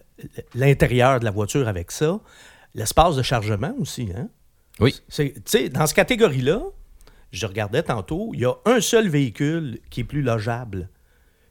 [0.54, 2.20] l'intérieur de la voiture avec ça.
[2.74, 4.28] L'espace de chargement aussi, hein?
[4.78, 5.00] Oui.
[5.14, 6.62] Tu sais, dans cette catégorie-là,
[7.32, 10.88] je regardais tantôt, il y a un seul véhicule qui est plus logeable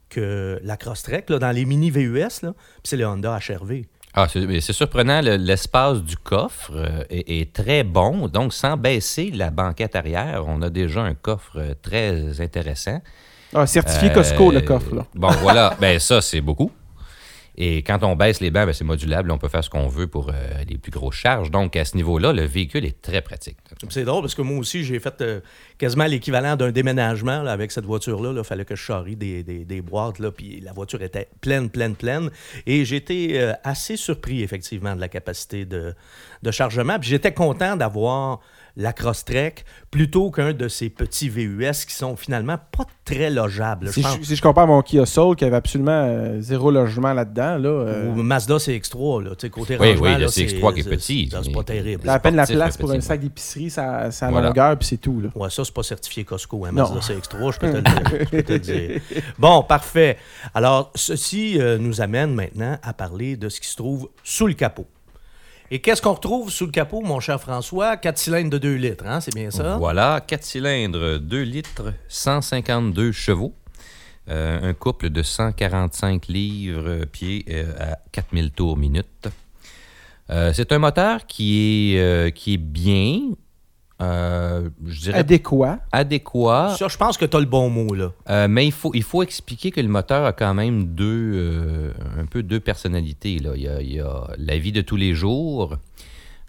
[0.10, 3.84] que la Crosstrek, là, dans les mini VUS, là, puis c'est le Honda HRV.
[4.16, 8.28] Ah, c'est surprenant, le- l'espace du coffre euh, est, est très bon.
[8.28, 13.02] Donc, sans baisser la banquette arrière, on a déjà un coffre euh, très intéressant.
[13.54, 14.94] Ah, certifié Euh, Costco, le coffre.
[14.96, 15.06] Là.
[15.16, 15.76] Bon, voilà.
[15.80, 16.72] ben ça, c'est beaucoup.
[17.62, 19.30] Et quand on baisse les bancs, ben, c'est modulable.
[19.32, 20.34] On peut faire ce qu'on veut pour euh,
[20.66, 21.52] les plus grosses charges.
[21.52, 23.58] Donc, à ce niveau-là, le véhicule est très pratique.
[23.90, 25.42] C'est drôle parce que moi aussi, j'ai fait euh,
[25.78, 28.34] quasiment l'équivalent d'un déménagement là, avec cette voiture-là.
[28.38, 31.70] Il fallait que je charrie des, des- des boîtes, là, puis la voiture était pleine,
[31.70, 32.30] pleine, pleine.
[32.66, 35.94] Et j'étais euh, assez surpris, effectivement, de la capacité de,
[36.42, 36.98] de chargement.
[36.98, 38.40] Puis j'étais content d'avoir
[38.80, 43.92] la Crosstrek plutôt qu'un de ces petits VUS qui sont finalement pas très logeables.
[43.92, 47.58] Si je, si je compare mon Kia Soul qui avait absolument euh, zéro logement là-dedans,
[47.58, 50.32] là, euh, Ou Mazda CX-3, là, côté Oui, rangement, oui, le là, CX3
[50.70, 51.30] c'est- qui est petit.
[51.44, 52.04] C'est pas terrible.
[52.06, 54.48] t'as à peine la place pour un sac d'épicerie, ça, ça a Voilà.
[54.48, 55.20] longueur, puis c'est tout.
[55.20, 55.30] Là.
[55.36, 56.84] Ouais, ça, c'est pas certifié Costco, hein, Non.
[56.94, 58.04] Mazda CX3, je peux te le dire.
[58.22, 59.02] je peux te le dire.
[59.38, 60.18] Bon, parfait.
[60.54, 64.54] Alors, ceci euh, nous amène maintenant à parler de ce qui se trouve sous le
[64.54, 64.88] capot.
[65.72, 67.96] Et qu'est-ce qu'on retrouve sous le capot, mon cher François?
[67.96, 69.22] 4 cylindres de 2 litres, hein?
[69.22, 69.78] c'est bien ça?
[69.78, 73.54] Voilà, 4 cylindres, 2 litres, 152 chevaux.
[74.30, 79.30] Euh, un couple de 145 livres pieds euh, à 4000 tours minute.
[80.30, 83.22] Euh, c'est un moteur euh, qui est bien,
[84.02, 85.80] euh, je dirais Adéquat.
[85.92, 88.12] adéquat, Ça, je pense que tu as le bon mot, là.
[88.30, 91.92] euh, mais il faut, il faut expliquer que le moteur a quand même deux, euh,
[92.18, 93.40] un peu deux personnalités.
[93.40, 93.52] Là.
[93.56, 95.76] Il, y a, il y a la vie de tous les jours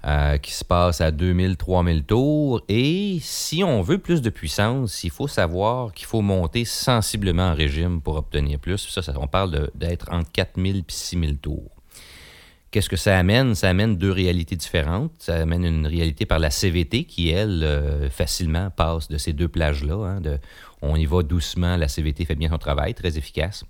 [0.06, 2.62] euh, qui se passe à 2000, 3000 tours.
[2.68, 7.54] Et si on veut plus de puissance, il faut savoir qu'il faut monter sensiblement en
[7.54, 8.78] régime pour obtenir plus.
[8.88, 11.70] Ça, ça- on parle d'être entre 4000 et 6000 tours.
[12.70, 13.56] Qu'est-ce que ça amène?
[13.56, 15.12] Ça amène deux réalités différentes.
[15.18, 19.48] Ça amène une réalité par la CVT qui, elle, euh, facilement passe de ces deux
[19.48, 19.94] plages-là.
[19.94, 20.38] hein,
[20.80, 23.64] on y va doucement, la CVT fait bien son travail, très efficace.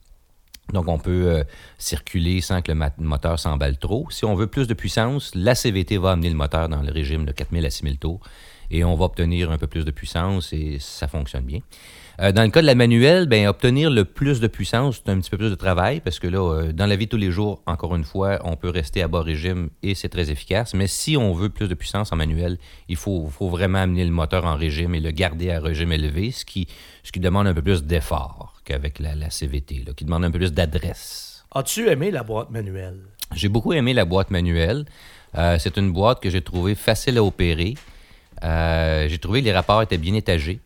[0.72, 1.44] Donc, on peut euh,
[1.78, 4.06] circuler sans que le moteur s'emballe trop.
[4.10, 7.24] Si on veut plus de puissance, la CVT va amener le moteur dans le régime
[7.24, 8.20] de 4000 à 6000 tours
[8.70, 11.60] et on va obtenir un peu plus de puissance et ça fonctionne bien.
[12.20, 15.18] Euh, dans le cas de la manuelle, ben, obtenir le plus de puissance, c'est un
[15.18, 17.30] petit peu plus de travail parce que là, euh, dans la vie de tous les
[17.30, 20.74] jours, encore une fois, on peut rester à bas régime et c'est très efficace.
[20.74, 24.10] Mais si on veut plus de puissance en manuel, il faut, faut vraiment amener le
[24.10, 26.68] moteur en régime et le garder à régime élevé, ce qui,
[27.04, 30.30] ce qui demande un peu plus d'effort qu'avec la, la CVT, là, qui demande un
[30.30, 31.46] peu plus d'adresse.
[31.54, 33.00] As-tu aimé la boîte manuelle?
[33.34, 34.84] J'ai beaucoup aimé la boîte manuelle.
[35.38, 37.76] Euh, c'est une boîte que j'ai trouvée facile à opérer.
[38.42, 40.60] J'ai trouvé que les rapports étaient bien étagés.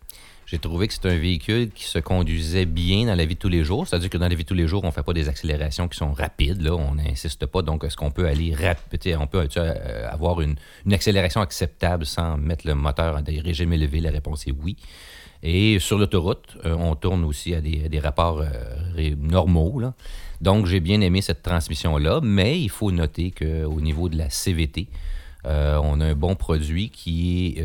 [0.46, 3.48] J'ai trouvé que c'est un véhicule qui se conduisait bien dans la vie de tous
[3.48, 3.87] les jours.
[3.87, 5.88] C'est-à-dire que dans la vie de tous les jours, on ne fait pas des accélérations
[5.88, 6.61] qui sont rapides.
[6.61, 6.74] Là.
[6.74, 7.62] On n'insiste pas.
[7.62, 9.16] Donc, est-ce qu'on peut aller rapide?
[9.18, 10.57] On peut euh, avoir une,
[10.92, 14.00] accélération acceptable sans mettre le moteur à des régimes élevés?
[14.00, 14.76] La réponse est oui.
[15.42, 19.80] Et sur l'autoroute, euh, on tourne aussi à des, rapports euh, normaux.
[20.42, 24.88] Donc, j'ai bien aimé cette transmission-là, mais il faut noter qu'au niveau de la CVT,
[25.46, 27.59] on a un bon produit qui,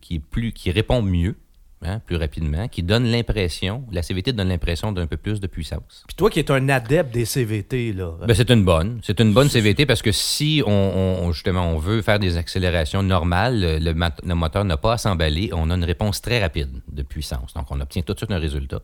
[0.00, 1.36] qui, est plus, qui répond mieux,
[1.82, 6.04] hein, plus rapidement, qui donne l'impression, la CVT donne l'impression d'un peu plus de puissance.
[6.06, 8.12] Puis toi qui es un adepte des CVT, là.
[8.26, 9.00] Ben, c'est une bonne.
[9.02, 13.78] C'est une bonne CVT parce que si on, justement on veut faire des accélérations normales,
[13.82, 17.54] le, moteur n'a pas à s'emballer, on a une réponse très rapide de puissance.
[17.54, 18.80] Donc on obtient tout de suite un résultat.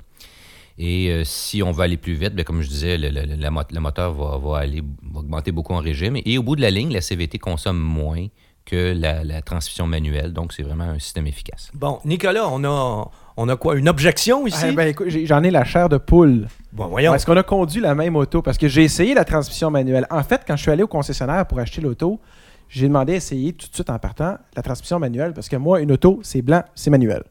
[0.77, 4.39] Et euh, si on veut aller plus vite, ben, comme je disais, le, moteur va,
[4.39, 6.17] va aller, va augmenter beaucoup en régime.
[6.25, 8.27] Et au bout de la ligne, la CVT consomme moins
[8.65, 10.33] que la, la transmission manuelle.
[10.33, 11.71] Donc c'est vraiment un système efficace.
[11.75, 13.77] Bon, Nicolas, on a, On a quoi?
[13.77, 14.67] Une objection ici?
[14.69, 14.95] Ah, ben,
[15.27, 16.47] j'en ai la chair de poule.
[16.73, 17.15] bon, voyons.
[17.15, 18.43] Est-ce qu'on a conduit la même auto?
[18.43, 20.07] Parce que j'ai essayé la transmission manuelle.
[20.11, 22.21] En fait, quand je suis allé au concessionnaire pour acheter l'auto,
[22.69, 25.33] j'ai demandé à essayer tout de suite en partant la transmission manuelle.
[25.35, 27.23] Parce que moi, une auto, c'est blanc, c'est manuel.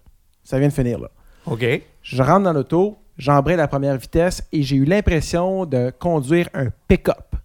[0.44, 1.10] Ça vient de finir là.
[1.46, 1.66] OK.
[2.02, 6.68] Je rentre dans l'auto, j'embraye la première vitesse et j'ai eu l'impression de conduire un
[6.88, 7.36] pick-up.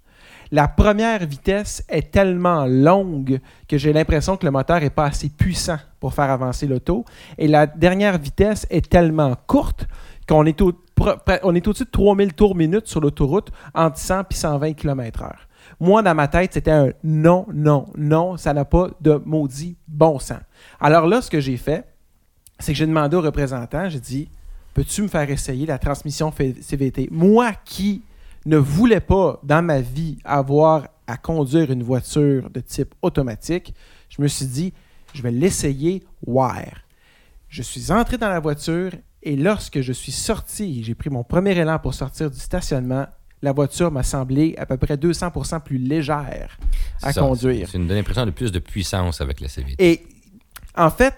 [0.51, 5.29] La première vitesse est tellement longue que j'ai l'impression que le moteur n'est pas assez
[5.29, 7.05] puissant pour faire avancer l'auto.
[7.37, 9.87] Et la dernière vitesse est tellement courte
[10.27, 10.73] qu'on est, au,
[11.43, 15.33] on est au-dessus de 3000 tours minute sur l'autoroute entre 100 et 120 km/h.
[15.81, 20.19] Moi, dans ma tête, c'était un non, non, non, ça n'a pas de maudit bon
[20.19, 20.41] sens.
[20.81, 21.85] Alors là, ce que j'ai fait,
[22.59, 24.29] c'est que j'ai demandé au représentant, j'ai dit,
[24.75, 27.09] peux-tu me faire essayer la transmission CVT?
[27.11, 28.03] Moi qui
[28.47, 33.75] ne voulais pas dans ma vie avoir à conduire une voiture de type automatique,
[34.09, 34.73] je me suis dit,
[35.15, 36.85] je vais l'essayer wire.
[37.49, 41.57] Je suis entré dans la voiture et lorsque je suis sorti, j'ai pris mon premier
[41.57, 43.07] élan pour sortir du stationnement,
[43.41, 46.59] la voiture m'a semblé à peu près 200% plus légère
[47.03, 47.69] à Ça, conduire.
[47.71, 49.77] C'est une impression de plus de puissance avec la CVT.
[49.79, 50.07] Et
[50.77, 51.15] en fait,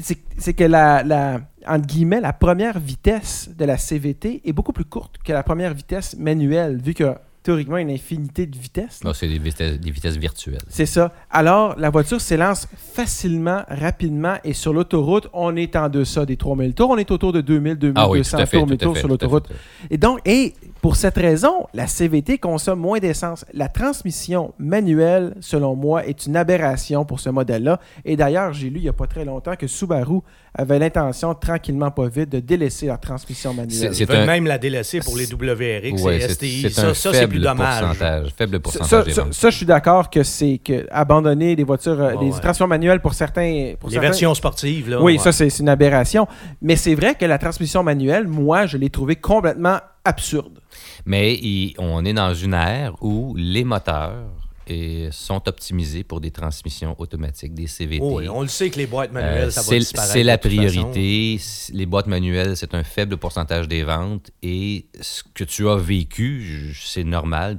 [0.00, 4.84] c'est que la, la, entre guillemets, la première vitesse de la CVT est beaucoup plus
[4.84, 9.02] courte que la première vitesse manuelle, vu que théoriquement une infinité de vitesses.
[9.02, 10.62] Là, c'est des vitesses, des vitesses virtuelles.
[10.68, 11.12] C'est ça.
[11.30, 16.74] Alors, la voiture s'élance facilement, rapidement, et sur l'autoroute, on est en deçà des 3000
[16.74, 16.90] tours.
[16.90, 18.58] On est autour de 2000, 2200 Ah oui, fait.
[18.58, 19.48] tours tours sur l'autoroute.
[19.90, 23.44] Et donc, et pour cette raison, la CVT consomme moins d'essence.
[23.54, 27.78] La transmission manuelle, selon moi, est une aberration pour ce modèle-là.
[28.04, 30.18] Et d'ailleurs, j'ai lu il n'y a pas très longtemps que Subaru
[30.54, 33.70] avait l'intention, tranquillement pas vite, de délaisser la transmission manuelle.
[33.72, 36.62] C'est- Ils c'est veulent un- même la délaisser pour les WRX Ouais, et STI.
[36.62, 37.80] c'est Ça, un ça c'est plus dommage.
[37.80, 38.28] pourcentage.
[38.36, 42.14] Faible Ça, pourcentage des ça- je suis d'accord que c'est que abandonner les voitures, euh,
[42.16, 42.30] ouais.
[42.30, 43.74] transmissions manuelles pour certains.
[43.78, 45.00] Pour Les certains- versions sportives, là.
[45.00, 45.18] Oui, ouais.
[45.18, 46.26] ça, c'est c'est une aberration.
[46.60, 50.58] Mais c'est vrai que la transmission manuelle, moi, je l'ai trouvée complètement absurde.
[51.04, 51.40] Mais
[51.78, 57.54] on est dans une ère où les moteurs eh, sont optimisés pour des transmissions automatiques,
[57.54, 58.00] des CVT.
[58.02, 60.12] Oh, oui, on le sait que les boîtes Euh, manuelles, ça va c'est disparaître.
[60.12, 60.48] c'est la façon.
[60.48, 61.40] priorité.
[61.72, 64.30] Les boîtes manuelles, c'est un faible pourcentage des ventes.
[64.42, 67.56] Et ce que tu as vécu, c'est normal.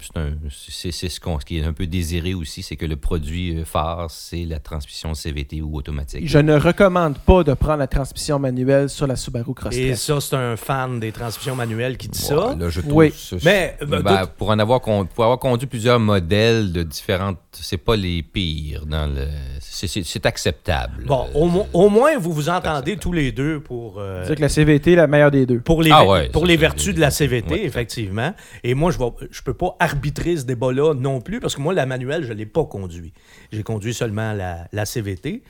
[0.49, 4.09] c'est ce, ce qui est un peu désiré aussi, c'est que le produit euh, phare,
[4.09, 6.27] c'est la transmission CVT ou automatique.
[6.27, 9.83] Je ne recommande pas de prendre la transmission manuelle sur la Subaru Crosstrek.
[9.85, 12.55] Et ça, c'est un fan des transmissions manuelles qui dit Ouais, ça.
[12.57, 13.11] là, je trouve Oui.
[13.15, 17.39] ça- Mais, ben, ben, pour en avoir, con- pour avoir conduit plusieurs modèles de différentes,
[17.51, 19.27] c'est pas les pires dans le,
[19.59, 21.05] c'est- acceptable.
[21.05, 24.41] Bon, au, mo- au moins, vous vous entendez tous les deux pour, euh, C'est que
[24.41, 25.59] la CVT est la meilleure des deux.
[25.59, 27.65] pour les, Ah ouais, pour les vertus de la CVT, Ouais.
[27.65, 28.33] effectivement.
[28.63, 31.73] Et moi, je ne je peux pas arbitrer ce débat-là non plus, parce que moi,
[31.73, 33.11] la manuelle, je ne l'ai pas conduit.
[33.51, 35.43] J'ai conduit seulement la, la CVT.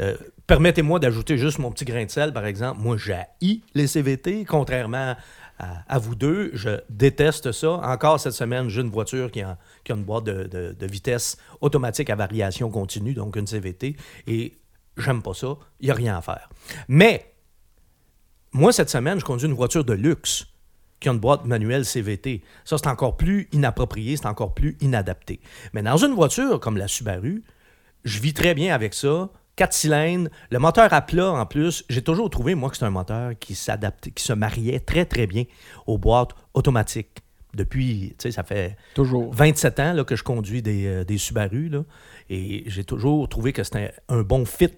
[0.00, 2.80] Euh, Permettez-moi d'ajouter juste mon petit grain de sel, par exemple.
[2.80, 3.14] Moi, j'ai
[3.74, 5.14] les CVT, contrairement
[5.88, 6.50] à, vous deux.
[6.54, 7.72] Je déteste ça.
[7.72, 12.10] Encore cette semaine, j'ai une voiture qui a, une boîte de, de- de vitesse automatique
[12.10, 13.96] à variation continue, donc une CVT,
[14.26, 14.54] et
[14.96, 15.56] j'aime pas ça.
[15.80, 16.48] Il n'y a rien à faire.
[16.88, 17.32] Mais
[18.52, 20.46] moi, cette semaine, je conduis une voiture de luxe
[20.98, 22.42] qui a une boîte manuelle CVT.
[22.64, 25.40] Ça, c'est encore plus inapproprié, c'est encore plus inadapté.
[25.72, 27.42] Mais dans une voiture comme la Subaru,
[28.04, 29.30] je vis très bien avec ça.
[29.60, 31.84] Quatre cylindres, le moteur à plat en plus.
[31.90, 35.26] J'ai toujours trouvé, moi, que c'est un moteur qui s'adaptait, qui se mariait très, très
[35.26, 35.44] bien
[35.86, 37.18] aux boîtes automatiques.
[37.52, 39.34] Depuis, tu sais, ça fait Toujours.
[39.34, 41.68] 27 ans là, que je conduis des, euh, des Subaru.
[41.68, 41.82] Là,
[42.30, 44.70] et j'ai toujours trouvé que c'était un bon fit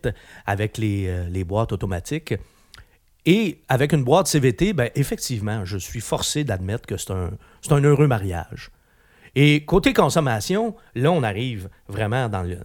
[0.47, 2.35] avec les, euh, les boîtes automatiques.
[3.25, 7.71] Et avec une boîte CVT, ben, effectivement, je suis forcé d'admettre que c'est un, c'est
[7.71, 8.73] un heureux mariage.
[9.37, 12.59] Et côté consommation, là, on arrive vraiment dans le,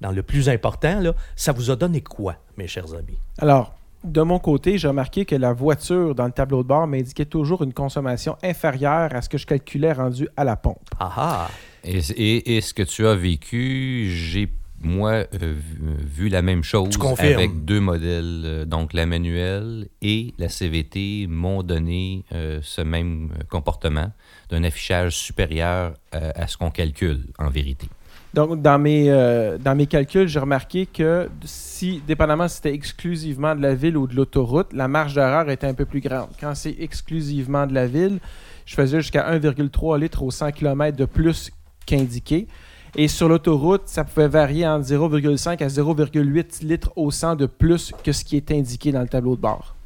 [0.00, 1.00] dans le plus important.
[1.00, 1.14] Là.
[1.36, 3.18] Ça vous a donné quoi, mes chers amis?
[3.38, 7.24] Alors, de mon côté, j'ai remarqué que la voiture dans le tableau de bord m'indiquait
[7.24, 10.88] toujours une consommation inférieure à ce que je calculais rendu à la pompe.
[11.00, 11.48] Ah ah!
[11.84, 16.90] Et, et- et ce que tu as vécu, j'ai moi euh, vu, la même chose
[17.18, 23.30] avec deux modèles, euh, donc la manuelle et la CVT m'ont donné euh, ce même
[23.48, 24.12] comportement
[24.50, 27.88] d'un affichage supérieur euh, à ce qu'on calcule en vérité.
[28.34, 33.54] Donc, dans mes, euh, dans mes calculs, j'ai remarqué que si, dépendamment si c'était exclusivement
[33.54, 36.30] de la ville ou de l'autoroute, la marge d'erreur était un peu plus grande.
[36.40, 38.18] Quand c'est exclusivement de la ville,
[38.66, 41.52] je faisais jusqu'à 1,3 litres au 100 km de plus
[41.86, 42.48] qu'indiqué.
[42.96, 47.92] Et sur l'autoroute, ça pouvait varier entre 0,5 à 0,8 litres au 100 de plus
[48.02, 49.76] que ce qui est indiqué dans le tableau de bord.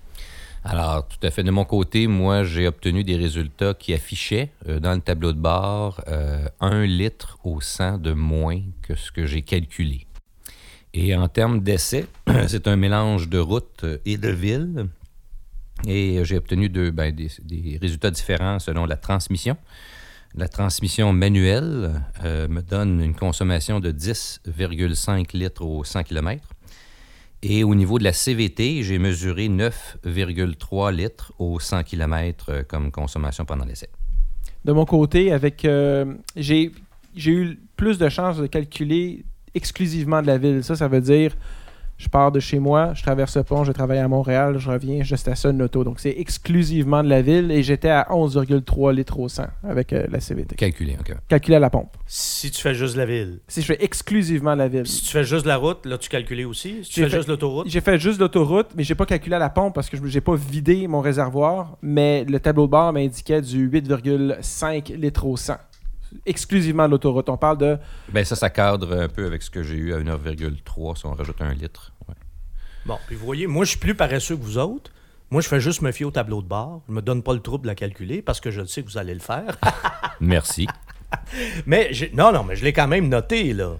[0.70, 1.42] Alors, tout à fait.
[1.42, 5.38] De mon côté, moi, j'ai obtenu des résultats qui affichaient euh, dans le tableau de
[5.38, 10.06] bord euh, un litre au 100 de moins que ce que j'ai calculé.
[10.92, 12.04] Et en termes d'essai,
[12.48, 14.88] c'est un mélange de route euh, et de ville.
[15.86, 19.56] Et j'ai obtenu ben, des, résultats différents selon la transmission.
[20.34, 26.46] La transmission manuelle euh, me donne une consommation de 10,5 litres au 100 km.
[27.42, 33.44] Et au niveau de la CVT, j'ai mesuré 9,3 litres au 100 km comme consommation
[33.44, 33.88] pendant l'essai.
[34.64, 36.72] De mon côté, avec euh, j'ai
[37.26, 39.24] eu plus de chances de calculer
[39.54, 40.64] exclusivement de la ville.
[40.64, 41.36] Ça, ça veut dire
[41.98, 45.02] je pars de chez moi, je traverse le pont, je travaille à Montréal, je reviens,
[45.02, 45.84] je stationne l'auto.
[45.84, 50.06] Donc, c'est exclusivement de la ville et j'étais à 11,3 litres au 100 avec euh,
[50.10, 50.54] la CVT.
[50.56, 51.14] Calculé, OK.
[51.28, 51.96] Calculé à la pompe.
[52.06, 53.40] Si tu fais juste la ville.
[53.48, 54.86] Si je fais exclusivement de la ville.
[54.86, 56.84] Si tu fais juste la route, là, tu calculais aussi?
[56.84, 57.68] Si tu J'ai fais fait- juste l'autoroute?
[57.68, 60.20] J'ai fait juste l'autoroute, mais j'ai pas calculé à la pompe parce que je j'ai
[60.20, 65.54] pas vidé mon réservoir, mais le tableau de bord m'indiquait du 8,5 litres au 100.
[66.26, 67.28] Exclusivement de l'autoroute.
[67.28, 67.78] On parle de
[68.10, 71.12] Ben ça, ça cadre un peu avec ce que j'ai eu à 9,3 si on
[71.14, 71.92] rajoute un litre.
[72.08, 72.14] Ouais.
[72.86, 74.90] Bon, puis vous voyez, moi, je suis plus paresseux que vous autres.
[75.30, 76.82] Moi, je fais juste me fier au tableau de bord.
[76.88, 78.96] Je me donne pas le trouble de la calculer parce que je sais que vous
[78.98, 79.58] allez le faire.
[80.20, 80.66] Merci.
[81.66, 83.72] mais j'ai- non, non, mais je l'ai quand même noté, là.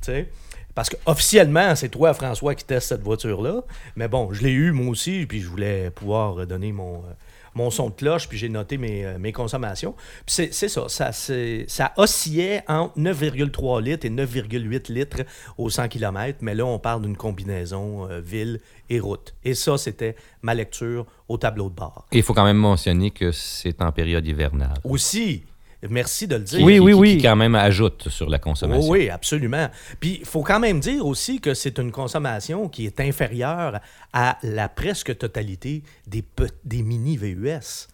[0.00, 0.30] Tu sais.
[0.74, 3.60] Parce que officiellement, c'est toi, François, qui teste cette voiture-là.
[3.96, 7.12] Mais bon, je l'ai eu moi aussi, puis je voulais pouvoir donner mon, euh,
[7.54, 9.94] mon son de cloche, puis j'ai noté mes, euh, mes consommations.
[10.26, 15.22] Puis c'est ça, ça, ça oscillait entre 9,3 litres et 9,8 litres
[15.58, 19.34] au 100 km, mais là, on parle d'une combinaison euh, ville et route.
[19.44, 22.06] Et ça, c'était ma lecture au tableau de bord.
[22.12, 24.74] Et il faut quand même mentionner que c'est en période hivernale.
[24.84, 25.44] Aussi,
[25.90, 26.64] merci de le dire.
[26.64, 27.16] Oui, Qui- oui, qui- oui.
[27.18, 28.90] Qui quand même ajoute sur la consommation.
[28.90, 29.68] Oui, oui, absolument.
[30.00, 33.80] Puis il faut quand même dire aussi que c'est une consommation qui est inférieure
[34.12, 36.24] à la presque totalité des,
[36.64, 37.88] des mini VUS.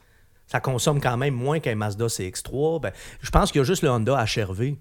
[0.47, 2.81] Ça consomme quand même moins qu'un Mazda CX3.
[2.81, 4.75] Ben, je pense qu'il y a juste le Honda HRV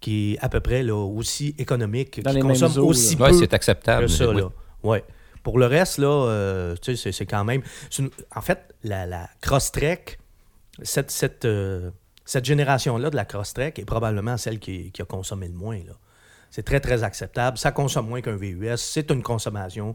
[0.00, 3.54] qui est à peu près là, aussi économique, Dans qui consomme eaux, aussi peu c'est
[3.54, 4.02] acceptable.
[4.06, 4.28] que ça.
[4.28, 4.36] oui.
[4.42, 4.48] Là.
[4.82, 5.02] Ouais.
[5.42, 7.62] Pour le reste, là, euh, tu sais, c'est- quand même.
[7.98, 10.18] une- En fait, la, la Crosstrek,
[10.82, 11.90] cette, cette, euh,
[12.24, 15.78] cette génération-là de la Crosstrek est probablement celle qui, a consommé le moins.
[16.50, 17.58] C'est très, très acceptable.
[17.58, 18.76] Ça consomme moins qu'un VUS.
[18.76, 19.94] C'est une consommation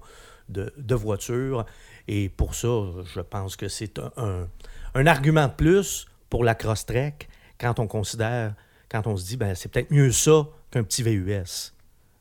[0.49, 1.65] de, de voiture.
[2.07, 2.67] Et pour ça,
[3.13, 3.99] je pense que c'est
[4.95, 8.55] un argument de plus pour la Crosstrek quand on considère,
[8.89, 11.73] quand on se dit, ben, c'est peut-être mieux ça qu'un petit VUS.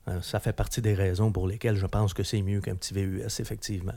[0.08, 2.94] Euh, Ça fait partie des raisons pour lesquelles je pense que c'est mieux qu'un petit
[2.94, 3.94] VUS, effectivement.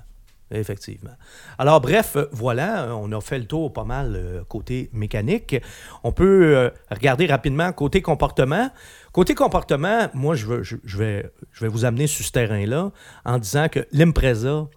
[0.51, 1.11] Effectivement.
[1.57, 5.55] Alors, bref, euh, voilà, on a fait le tour pas mal euh, côté mécanique.
[6.03, 8.69] On peut euh, regarder rapidement côté comportement.
[9.13, 12.91] Côté comportement, moi, je, veux, vais, je vais vous amener sur ce terrain-là
[13.23, 14.67] en disant que l'Impreza,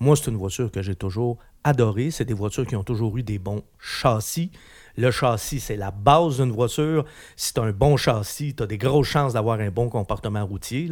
[0.00, 2.10] moi, c'est une voiture que j'ai toujours adorée.
[2.10, 4.50] C'est des voitures qui ont toujours eu des bons châssis.
[4.96, 7.04] Le châssis, c'est la base d'une voiture.
[7.36, 10.44] Si tu as un bon châssis, tu as des grosses chances d'avoir un bon comportement
[10.44, 10.90] routier.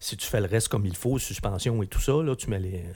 [0.00, 2.92] Si tu fais le reste comme il faut, suspension et tout ça, tu mets euh,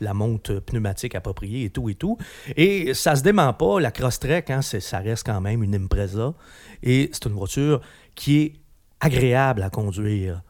[0.00, 2.16] la monte pneumatique appropriée et tout et tout.
[2.56, 3.80] Et ça se dément pas.
[3.80, 6.34] La Crosstrek, hein, ça reste quand même une Impreza.
[6.82, 7.80] Et c'est une voiture
[8.14, 8.52] qui est
[9.00, 10.42] agréable à conduire.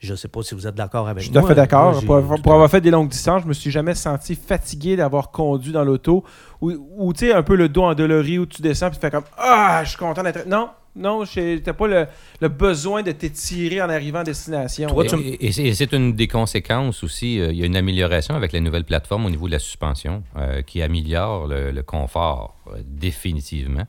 [0.00, 1.48] Je ne sais pas si vous êtes d'accord avec Je suis tout à moi.
[1.50, 1.92] fait d'accord.
[1.92, 4.94] Moi, Pour, avoir- pour avoir fait des longues distances, je me suis jamais senti fatigué
[4.96, 6.22] d'avoir conduit dans l'auto.
[6.60, 9.10] Ou, ou, tu sais, un peu le dos endolori où tu descends et tu fais
[9.10, 10.46] comme Ah, je suis content d'être.
[10.46, 12.06] Non, non, tu n'as pas le,
[12.40, 14.88] le besoin de t'étirer en arrivant à destination.
[14.88, 17.40] Toi, Et, tu me- et- et c'est- une des conséquences aussi.
[17.40, 20.22] euh, il y a une amélioration avec la nouvelle plateforme au niveau de la suspension
[20.36, 23.84] euh, qui améliore le, le confort euh, définitivement,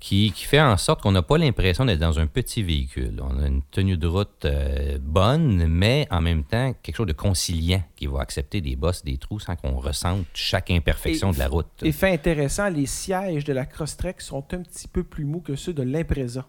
[0.00, 3.20] qui, qui fait en sorte qu'on n'a pas l'impression d'être dans un petit véhicule.
[3.22, 7.12] On a une tenue de route euh, bonne, mais en même temps quelque chose de
[7.12, 11.38] conciliant qui va accepter des bosses, des trous sans qu'on ressente chaque imperfection Et- de
[11.38, 11.66] la route.
[11.82, 15.56] Et fait intéressant, les sièges de la Crosstrek sont un petit peu plus mous que
[15.56, 16.46] ceux de l'Impreza.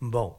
[0.00, 0.34] Bon, bon,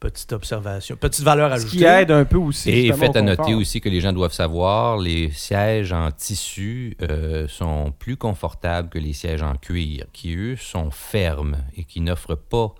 [0.00, 0.96] petite observation.
[0.96, 1.76] Petite valeur Ce ajoutée.
[1.78, 2.70] qui aide un peu aussi.
[2.70, 6.10] Et justement, fait au à noter aussi que les gens doivent savoir, les sièges en
[6.10, 11.84] tissu euh, sont plus confortables que les sièges en cuir, qui eux sont fermes et
[11.84, 12.74] qui n'offrent pas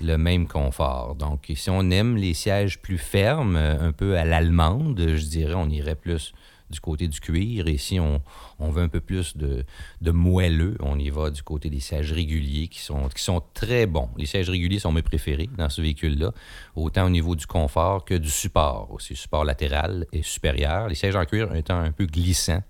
[0.00, 1.14] le même confort.
[1.14, 5.54] Donc, si on aime les sièges plus fermes, euh, un peu à l'allemande, je dirais,
[5.54, 6.34] on irait plus
[6.70, 7.68] du côté du cuir.
[7.68, 8.20] Et si on,
[8.58, 9.64] veut un peu plus de,
[10.00, 13.86] de moelleux, on y va du côté des sièges réguliers qui sont, qui sont très
[13.86, 14.08] bons.
[14.16, 16.32] Les sièges réguliers sont mes préférés dans ce véhicule-là,
[16.74, 19.14] autant au niveau du confort que du support aussi.
[19.16, 20.88] Support latéral et supérieur.
[20.88, 22.62] Les sièges en cuir étant un peu glissants,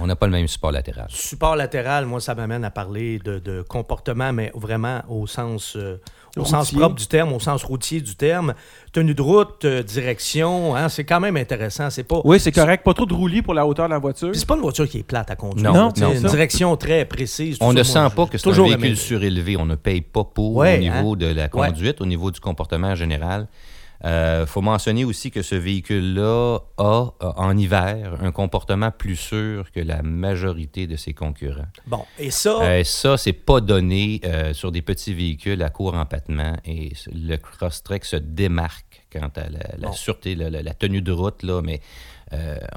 [0.00, 1.06] on n'a pas le même support latéral.
[1.10, 6.00] Support latéral, moi, ça m'amène à parler de, de comportement, mais vraiment au sens, euh,
[6.36, 6.50] au Routier.
[6.56, 8.54] sens propre du terme, au sens routier du terme.
[8.92, 11.88] Tenue de route, euh, direction, hein, c'est quand même intéressant.
[11.90, 12.84] C'est pas, Oui, c'est correct.
[12.84, 14.30] Pas trop de roulis pour la hauteur de la voiture.
[14.34, 15.72] C'est pas une voiture qui est plate à conduire.
[15.72, 16.28] Non, non, une ça.
[16.28, 17.56] direction très précise.
[17.60, 18.94] On ça, ne moi, sent pas que c'est un toujours véhicule aimé.
[18.96, 19.56] surélevé.
[19.56, 21.16] On ne paye pas pour Ouais, au niveau hein?
[21.16, 23.46] de la conduite, au niveau du comportement général.
[24.02, 26.82] Il euh, faut mentionner aussi que ce véhicule-là a,
[27.22, 31.68] euh, en hiver, un comportement plus sûr que la majorité de ses concurrents.
[31.86, 32.62] Bon, et ça...
[32.62, 34.20] Euh, ça, c'est pas donné
[34.52, 36.54] sur des petits véhicules à court empattement.
[36.64, 41.80] Et le Crosstrek se démarque quant à la, sûreté, la, tenue de route, là, mais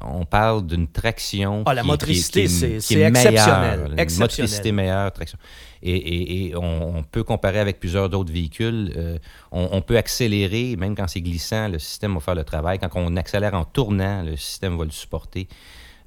[0.04, 1.64] on parle d'une traction.
[1.66, 3.96] Ah, la motricité, c'est exceptionnel.
[3.98, 5.38] Une motricité meilleure, traction
[5.82, 8.94] et, on, peut comparer avec plusieurs d'autres véhicules.
[8.98, 9.18] Euh,
[9.52, 12.80] on, peut accélérer, même quand c'est glissant, le système va faire le travail.
[12.80, 15.48] Quand on accélère en tournant, le système va le supporter.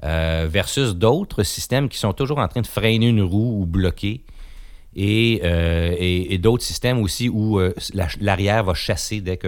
[0.05, 4.25] Euh, versus d'autres systèmes qui sont toujours en train de freiner une roue ou bloquer.
[4.95, 7.61] Et, euh, d'autres systèmes aussi où
[8.21, 9.39] l'arrière va chasser dès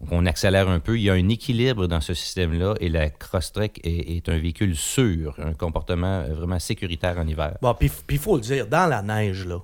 [0.00, 0.98] que on accélère un peu.
[0.98, 4.76] Il y a un équilibre dans ce système-là et la Crosstrek est, est, un véhicule
[4.76, 7.56] sûr, un comportement vraiment sécuritaire en hiver.
[7.62, 9.58] Bon, puis il faut le dire, dans la neige, là,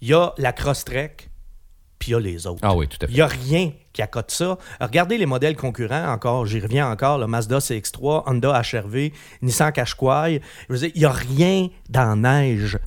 [0.00, 1.30] il y a la Crosstrek,
[1.98, 2.60] puis il y a les autres.
[2.62, 3.12] Ah oui, tout à fait.
[3.12, 4.58] Il n'y a rien qui accote ça.
[4.80, 9.10] Regardez les modèles concurrents encore, j'y reviens encore, le Mazda CX-3, Honda HRV,
[9.42, 10.40] Nissan Qashqai.
[10.68, 12.78] Je veux dire, il n'y a rien dans la neige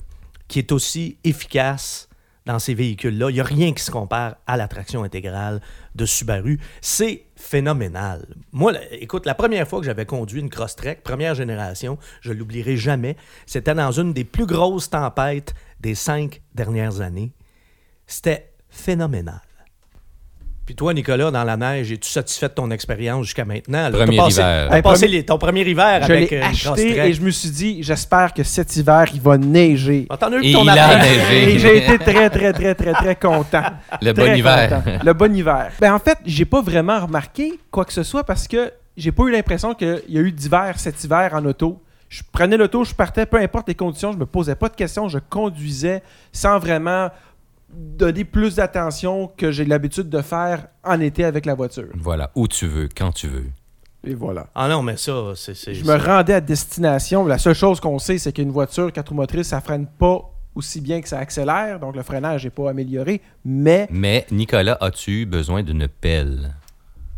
[0.48, 2.08] qui est aussi efficace
[2.46, 3.30] dans ces véhicules-là.
[3.30, 5.60] Il n'y a rien qui se compare à la traction intégrale
[5.94, 6.60] de Subaru.
[6.80, 8.26] C'est phénoménal.
[8.52, 13.16] Moi, écoute, la première fois que j'avais conduit une Crosstrek, première génération, je l'oublierai jamais,
[13.46, 17.32] c'était dans une des plus grosses tempêtes des cinq dernières années.
[18.06, 19.40] C'était phénoménal.
[20.66, 23.90] Puis toi, Nicolas, dans la neige, es-tu satisfait de ton expérience jusqu'à maintenant?
[23.90, 24.68] Premier hiver.
[24.72, 27.82] As passé ton premier hiver je avec l'ai euh, acheté et je me suis dit,
[27.82, 30.06] j'espère que cet hiver, il va neiger.
[30.08, 31.52] Ah, eu ton il a neigé.
[31.52, 33.62] Et j'ai été très, très, très, très, très content.
[34.00, 34.82] Le bon hiver.
[35.04, 35.70] Le bon hiver.
[35.80, 39.24] Ben, en fait, j'ai pas vraiment remarqué quoi que ce soit parce que j'ai pas
[39.24, 41.82] eu l'impression qu'il y a eu d'hiver cet hiver en auto.
[42.08, 45.08] Je prenais l'auto, je partais, peu importe les conditions, je me posais pas de questions,
[45.08, 47.10] je conduisais sans vraiment
[47.76, 51.88] donner plus d'attention que j'ai l'habitude de faire en été avec la voiture.
[51.94, 53.46] Voilà, où tu veux, quand tu veux.
[54.06, 54.48] Et voilà.
[54.54, 55.74] Ah non, mais ça, c'est.
[55.74, 57.24] Je me rendais à destination.
[57.26, 60.80] La seule chose qu'on sait, c'est qu'une voiture 4 roues motrices, ça freine pas aussi
[60.80, 63.88] bien que ça accélère, donc le freinage n'est pas amélioré, mais...
[63.90, 66.54] Mais, Nicolas, as-tu besoin d'une pelle?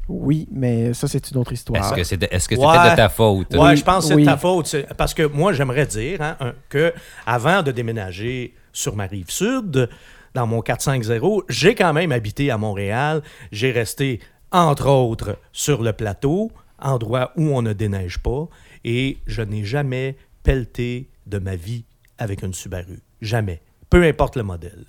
[0.09, 1.83] Oui, mais ça, c'est une autre histoire.
[1.83, 3.49] Est-ce que c'est de, de, ta faute?
[3.59, 4.77] Oui, je pense que c'est de ta faute.
[4.97, 6.37] Parce que moi, j'aimerais dire hein,
[6.69, 6.95] que
[7.27, 9.89] avant de déménager sur ma rive sud,
[10.37, 11.45] dans mon 450.
[11.49, 13.23] J'ai quand même habité à Montréal.
[13.53, 14.21] J'ai resté,
[14.53, 18.49] entre autres, sur le plateau, endroit où on ne déneige pas,
[18.85, 21.85] et je n'ai jamais pelleté de ma vie
[22.19, 23.01] avec une Subaru.
[23.21, 23.63] Jamais.
[23.89, 24.85] Peu importe le modèle.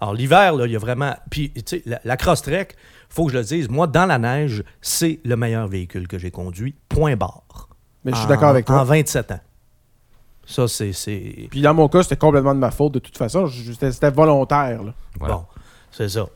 [0.00, 1.14] Alors, l'hiver, il y a vraiment.
[1.30, 2.76] Puis, tu sais, la, la Crosstrek,
[3.08, 6.30] faut que je le dise, moi, dans la neige, c'est le meilleur véhicule que j'ai
[6.30, 6.74] conduit.
[6.88, 7.70] Point barre.
[8.04, 8.80] Mais je suis d'accord avec toi.
[8.80, 9.40] En 27 ans.
[10.46, 10.92] Ça, c'est.
[11.50, 13.46] Puis dans mon cas, c'était complètement de ma faute de toute façon.
[13.48, 14.80] C'était volontaire.
[15.18, 15.44] Bon,
[15.90, 16.26] c'est ça.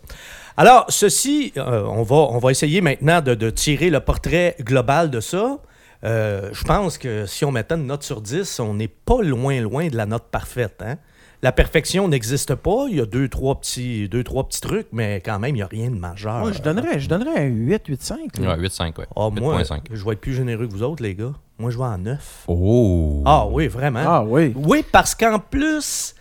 [0.57, 5.21] Alors, ceci, euh, on, va, on va essayer maintenant de, tirer le portrait global de
[5.21, 5.59] ça.
[6.05, 9.61] Euh, je pense que si on mettait une note sur 10, on n'est pas loin,
[9.61, 10.83] loin de la note parfaite.
[10.85, 10.97] Hein?
[11.41, 12.87] La perfection n'existe pas.
[12.89, 15.63] Il y a deux trois, petits, deux, trois petits trucs, mais quand même, il n'y
[15.63, 16.41] a rien de majeur.
[16.41, 19.07] Moi, je donnerais, je donnerais un 8, 8, Ouais, 8, 5, ouais.
[19.15, 21.33] Ah, moi, je vais être plus généreux que vous autres, les gars.
[21.59, 22.45] Moi, je vais en 9.
[22.49, 23.23] Oh!
[23.25, 24.03] Ah oui, vraiment.
[24.05, 24.53] Ah oui.
[24.57, 26.15] Oui, parce qu'en plus...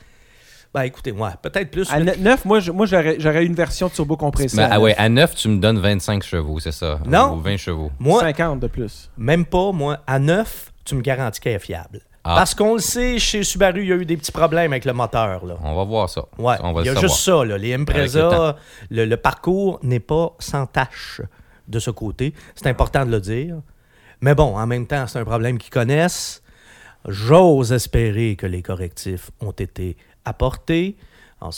[0.74, 1.90] Ben écoutez, moi, peut-être plus.
[1.90, 4.60] À 9, moi, moi j'aurais une version de turbo compressé.
[4.60, 7.00] ah ouais, à 9, tu me donnes 25 chevaux, c'est ça?
[7.06, 7.36] Non.
[7.36, 7.90] Ou 20 chevaux.
[7.98, 9.10] Moi, 50 de plus.
[9.18, 10.00] Même pas, moi.
[10.06, 12.02] À 9, tu me garantis qu'elle est fiable.
[12.30, 12.36] Ah.
[12.36, 14.92] Parce qu'on le sait, chez Subaru, il y a eu des petits problèmes avec le
[14.92, 15.46] moteur.
[15.46, 15.56] Là.
[15.64, 16.26] On va voir ça.
[16.38, 17.46] Ouais, On va il y a juste ça.
[17.46, 17.58] Là.
[17.58, 18.58] Les Impreza,
[18.90, 21.22] le, parcours n'est pas sans tâche
[21.70, 22.34] de ce côté.
[22.54, 23.56] C'est important de le dire.
[24.20, 26.44] Mais bon, en même temps, c'est un problème qu'ils connaissent.
[27.08, 30.98] J'ose espérer que les correctifs ont été apportés.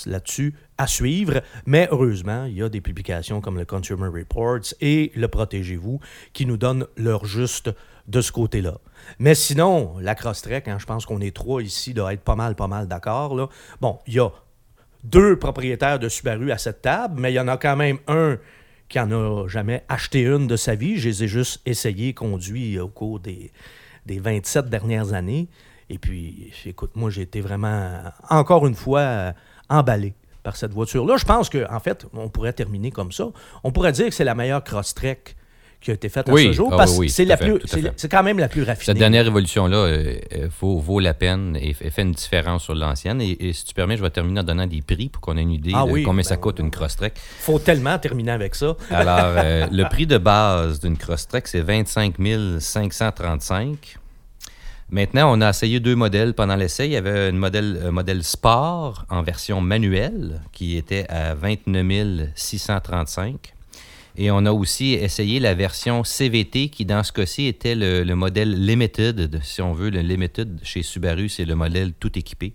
[0.06, 1.42] Là-dessus, à suivre.
[1.66, 6.00] Mais heureusement, il y a des publications comme le Consumer Reports et le Protégez-vous
[6.34, 7.72] qui nous donnent leur juste
[8.10, 8.80] de ce côté-là.
[9.20, 12.56] Mais sinon, la Crosstrek, hein, je pense qu'on est trois ici, doit être pas mal,
[12.56, 13.50] pas mal d'accord.
[13.80, 14.30] Bon, il y a
[15.04, 18.38] deux propriétaires de Subaru à cette table, mais il y en a quand même un
[18.90, 20.98] qui en a jamais acheté une de sa vie.
[20.98, 23.52] Je les ai juste essayé, conduit au cours des,
[24.08, 25.48] des 27 dernières années.
[25.92, 29.34] Et puis, écoute, moi, j'ai été vraiment, encore une fois,
[29.70, 31.18] emballé par cette voiture-là.
[31.18, 33.30] Je pense qu'en en fait, on pourrait terminer comme ça.
[33.64, 35.36] On pourrait dire que c'est la meilleure Crosstrek
[35.82, 37.60] qui a été faite à ce jour, ah parce que c'est, la plus,
[37.96, 38.86] c'est, quand même la plus raffinée.
[38.86, 43.22] Cette dernière évolution-là euh, euh, vaut, la peine et, fait une différence sur l'ancienne.
[43.22, 45.52] Et, si tu permets, je vais terminer en donnant des prix pour qu'on ait une
[45.52, 47.14] idée ah de combien ça ben coûte une Crosstrek.
[47.16, 48.76] faut tellement terminer avec ça.
[48.90, 52.16] Alors, euh, le prix de base d'une Crosstrek, c'est 25
[52.60, 53.98] 535.
[54.92, 56.88] Maintenant, on a essayé deux modèles pendant l'essai.
[56.88, 62.30] Il y avait un modèle, un modèle sport en version manuelle qui était à 29
[62.36, 63.54] 635
[64.22, 68.16] Et on a aussi essayé la version CVT qui, dans ce cas-ci, était le, le
[68.16, 69.40] modèle Limited.
[69.42, 72.54] Si on veut, le Limited chez Subaru, c'est le modèle tout équipé,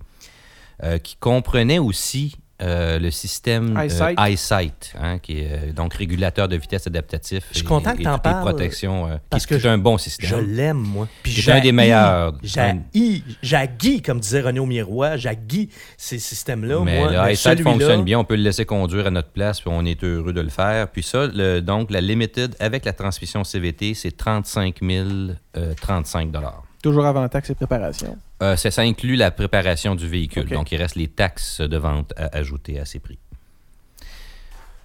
[0.82, 4.94] euh, qui comprenait aussi euh, le système euh, EyeSight.
[5.00, 7.44] Hein, qui est euh, donc régulateur de vitesse adaptatif.
[7.50, 10.02] Je suis et- que t'en parles, protections, euh, parce qui est que un bon Je
[10.04, 10.40] système.
[10.54, 11.08] l'aime, moi.
[11.22, 12.34] Puis C'est un des meilleurs.
[13.42, 16.80] J'haïs, comme disait Renaud Miroir, j'haïs ces systèmes-là.
[16.84, 19.60] Mais moi, le EyeSight celui-là- fonctionne bien, on peut le laisser conduire à notre place,
[19.60, 20.88] puis on est heureux de le faire.
[20.88, 24.80] Puis ça, le- donc la Limited avec la transmission CVT, c'est 35
[25.80, 26.30] 035
[26.84, 28.18] Toujours avant taxe et préparation.
[28.42, 30.50] Euh, ça, ça inclut la préparation du véhicule.
[30.50, 33.18] Donc, il reste les taxes de vente à ajouter à ces prix.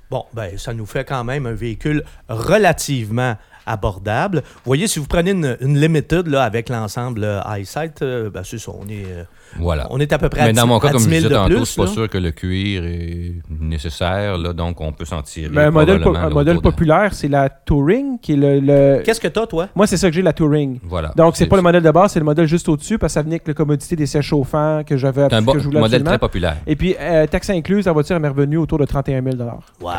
[0.10, 3.36] Bon, ben, ça nous fait quand même un véhicule relativement
[3.66, 4.44] abordable.
[4.46, 7.26] Vous voyez, si vous prenez une, une Limited là, avec l'ensemble
[7.58, 9.24] EyeSight, euh, ben, c'est ça, on est, euh,
[9.60, 9.88] Voilà.
[9.90, 11.10] on est à peu près à Mais dans 10 mon cas, à comme 10 je
[11.10, 11.92] 000 disais tantôt, plus, c'est pas là.
[11.92, 15.50] sûr que le cuir est nécessaire, là, donc on peut s'en tirer.
[15.50, 18.60] Ben, un modèle, po- un populaire, c'est la Touring, qui est le.
[18.60, 19.68] le- Qu'est-ce que t'as, toi?
[19.76, 20.80] Moi, c'est ça que j'ai, la Touring.
[20.84, 21.12] Voilà.
[21.16, 23.22] Donc, c'est pas le modèle de base, c'est le modèle juste au-dessus, parce que ça
[23.22, 25.80] venait avec la commodité des sièges chauffants que j'avais C'est un que bon- je voulais
[25.80, 26.10] modèle absolument.
[26.12, 26.58] très populaire.
[26.68, 29.36] Et puis, euh, taxe incluse, la voiture m'est revenue autour de 31 000
[29.82, 29.92] Ouais,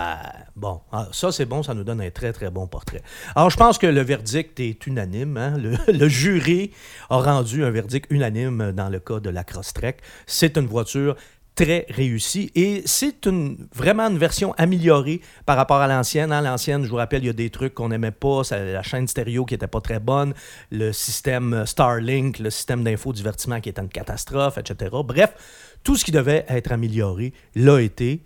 [0.61, 3.03] bon, Ah, ça c'est bon, ça nous donne un très très bon portrait.
[3.35, 5.37] Alors je pense que le verdict est unanime.
[5.37, 5.57] hein.
[5.89, 6.71] Le, jury
[7.09, 9.99] a rendu un verdict unanime dans le cas de la Crosstrek.
[10.27, 11.17] C'est une voiture
[11.57, 13.27] très réussie et c'est
[13.75, 16.31] vraiment une version améliorée par rapport à l'ancienne.
[16.33, 16.41] hein.
[16.43, 19.45] L'ancienne, je vous rappelle, il y a des trucs qu'on n'aimait pas, la chaîne stéréo
[19.45, 20.33] qui était pas très bonne,
[20.71, 24.91] le système Starlink, le système d'infodivertissement qui était une catastrophe, etc.
[25.05, 25.35] Bref,
[25.83, 28.21] tout ce qui devait être amélioré l'a été.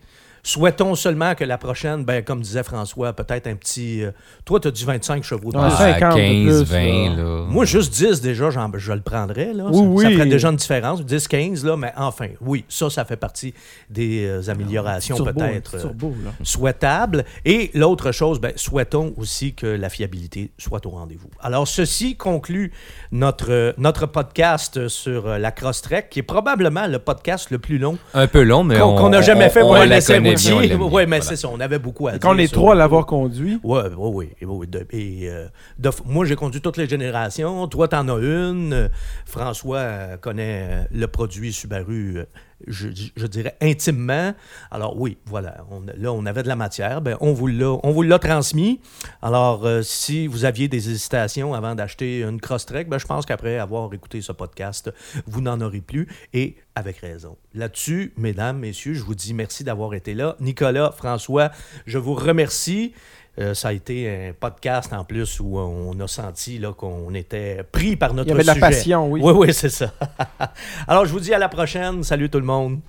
[0.47, 4.05] Souhaitons seulement que la prochaine, ben, comme disait François, peut-être un petit.
[4.05, 4.11] euh,
[4.45, 5.71] toi, tu as dit 25 chevaux de Ouais, plus.
[5.71, 7.17] ça- 50 de 15, plus, 20, là.
[7.17, 7.45] là.
[7.49, 9.55] Moi, juste 10 déjà, j'en- je le prendrais.
[9.55, 9.65] Là.
[9.71, 10.15] Oui, ça, ça oui.
[10.19, 11.03] ferait déjà une différence.
[11.05, 13.55] 10, 15, là, mais enfin, oui, ça, ça fait partie
[13.89, 16.09] des euh, améliorations Turbo, un peut-être euh,
[16.43, 17.25] souhaitables.
[17.47, 21.31] Et l'autre chose, ben, souhaitons aussi que la fiabilité soit au rendez-vous.
[21.41, 22.71] Alors, ceci conclut
[23.13, 27.79] notre, euh, notre podcast sur euh, la Crosstrek, qui est probablement le podcast le plus
[27.79, 30.01] long Un peu long, mais qu'on on n'a jamais on- fait on pour un la
[30.37, 31.21] Oui, mais voilà.
[31.23, 32.21] c'est ça, on avait beaucoup à dire.
[32.21, 34.69] Quand on est trois à l'avoir conduit, oui, oui, oui.
[34.93, 35.47] et, euh,
[35.79, 37.67] de- moi, j'ai conduit toutes les générations.
[37.69, 38.91] Toi, t'en as une.
[39.27, 42.25] François connaît le produit Subaru, euh,
[42.67, 44.35] je, dirais, intimement.
[44.71, 45.65] Alors oui, voilà.
[45.71, 47.01] On- là, on avait de la matière.
[47.21, 48.81] On vous l'a on vous l'a transmis.
[49.23, 53.59] Alors, euh, si vous aviez des hésitations avant d'acheter une Crosstrek, ben, je pense qu'après
[53.59, 54.91] avoir écouté ce podcast,
[55.27, 56.09] vous n'en aurez plus.
[56.33, 57.37] Et avec raison.
[57.55, 60.37] Là-dessus, mesdames, messieurs, je vous dis merci d'avoir été là.
[60.41, 61.51] Nicolas, François,
[61.87, 62.93] je vous remercie.
[63.41, 67.97] Euh, ça a été un podcast en plus où on a senti qu'on était pris
[67.97, 68.61] par notre il y avait de la sujet.
[68.61, 69.21] passion, oui.
[69.25, 69.93] Oui, oui, c'est ça.
[70.89, 72.05] Alors, je vous dis à la prochaine.
[72.05, 72.81] Salut tout le monde.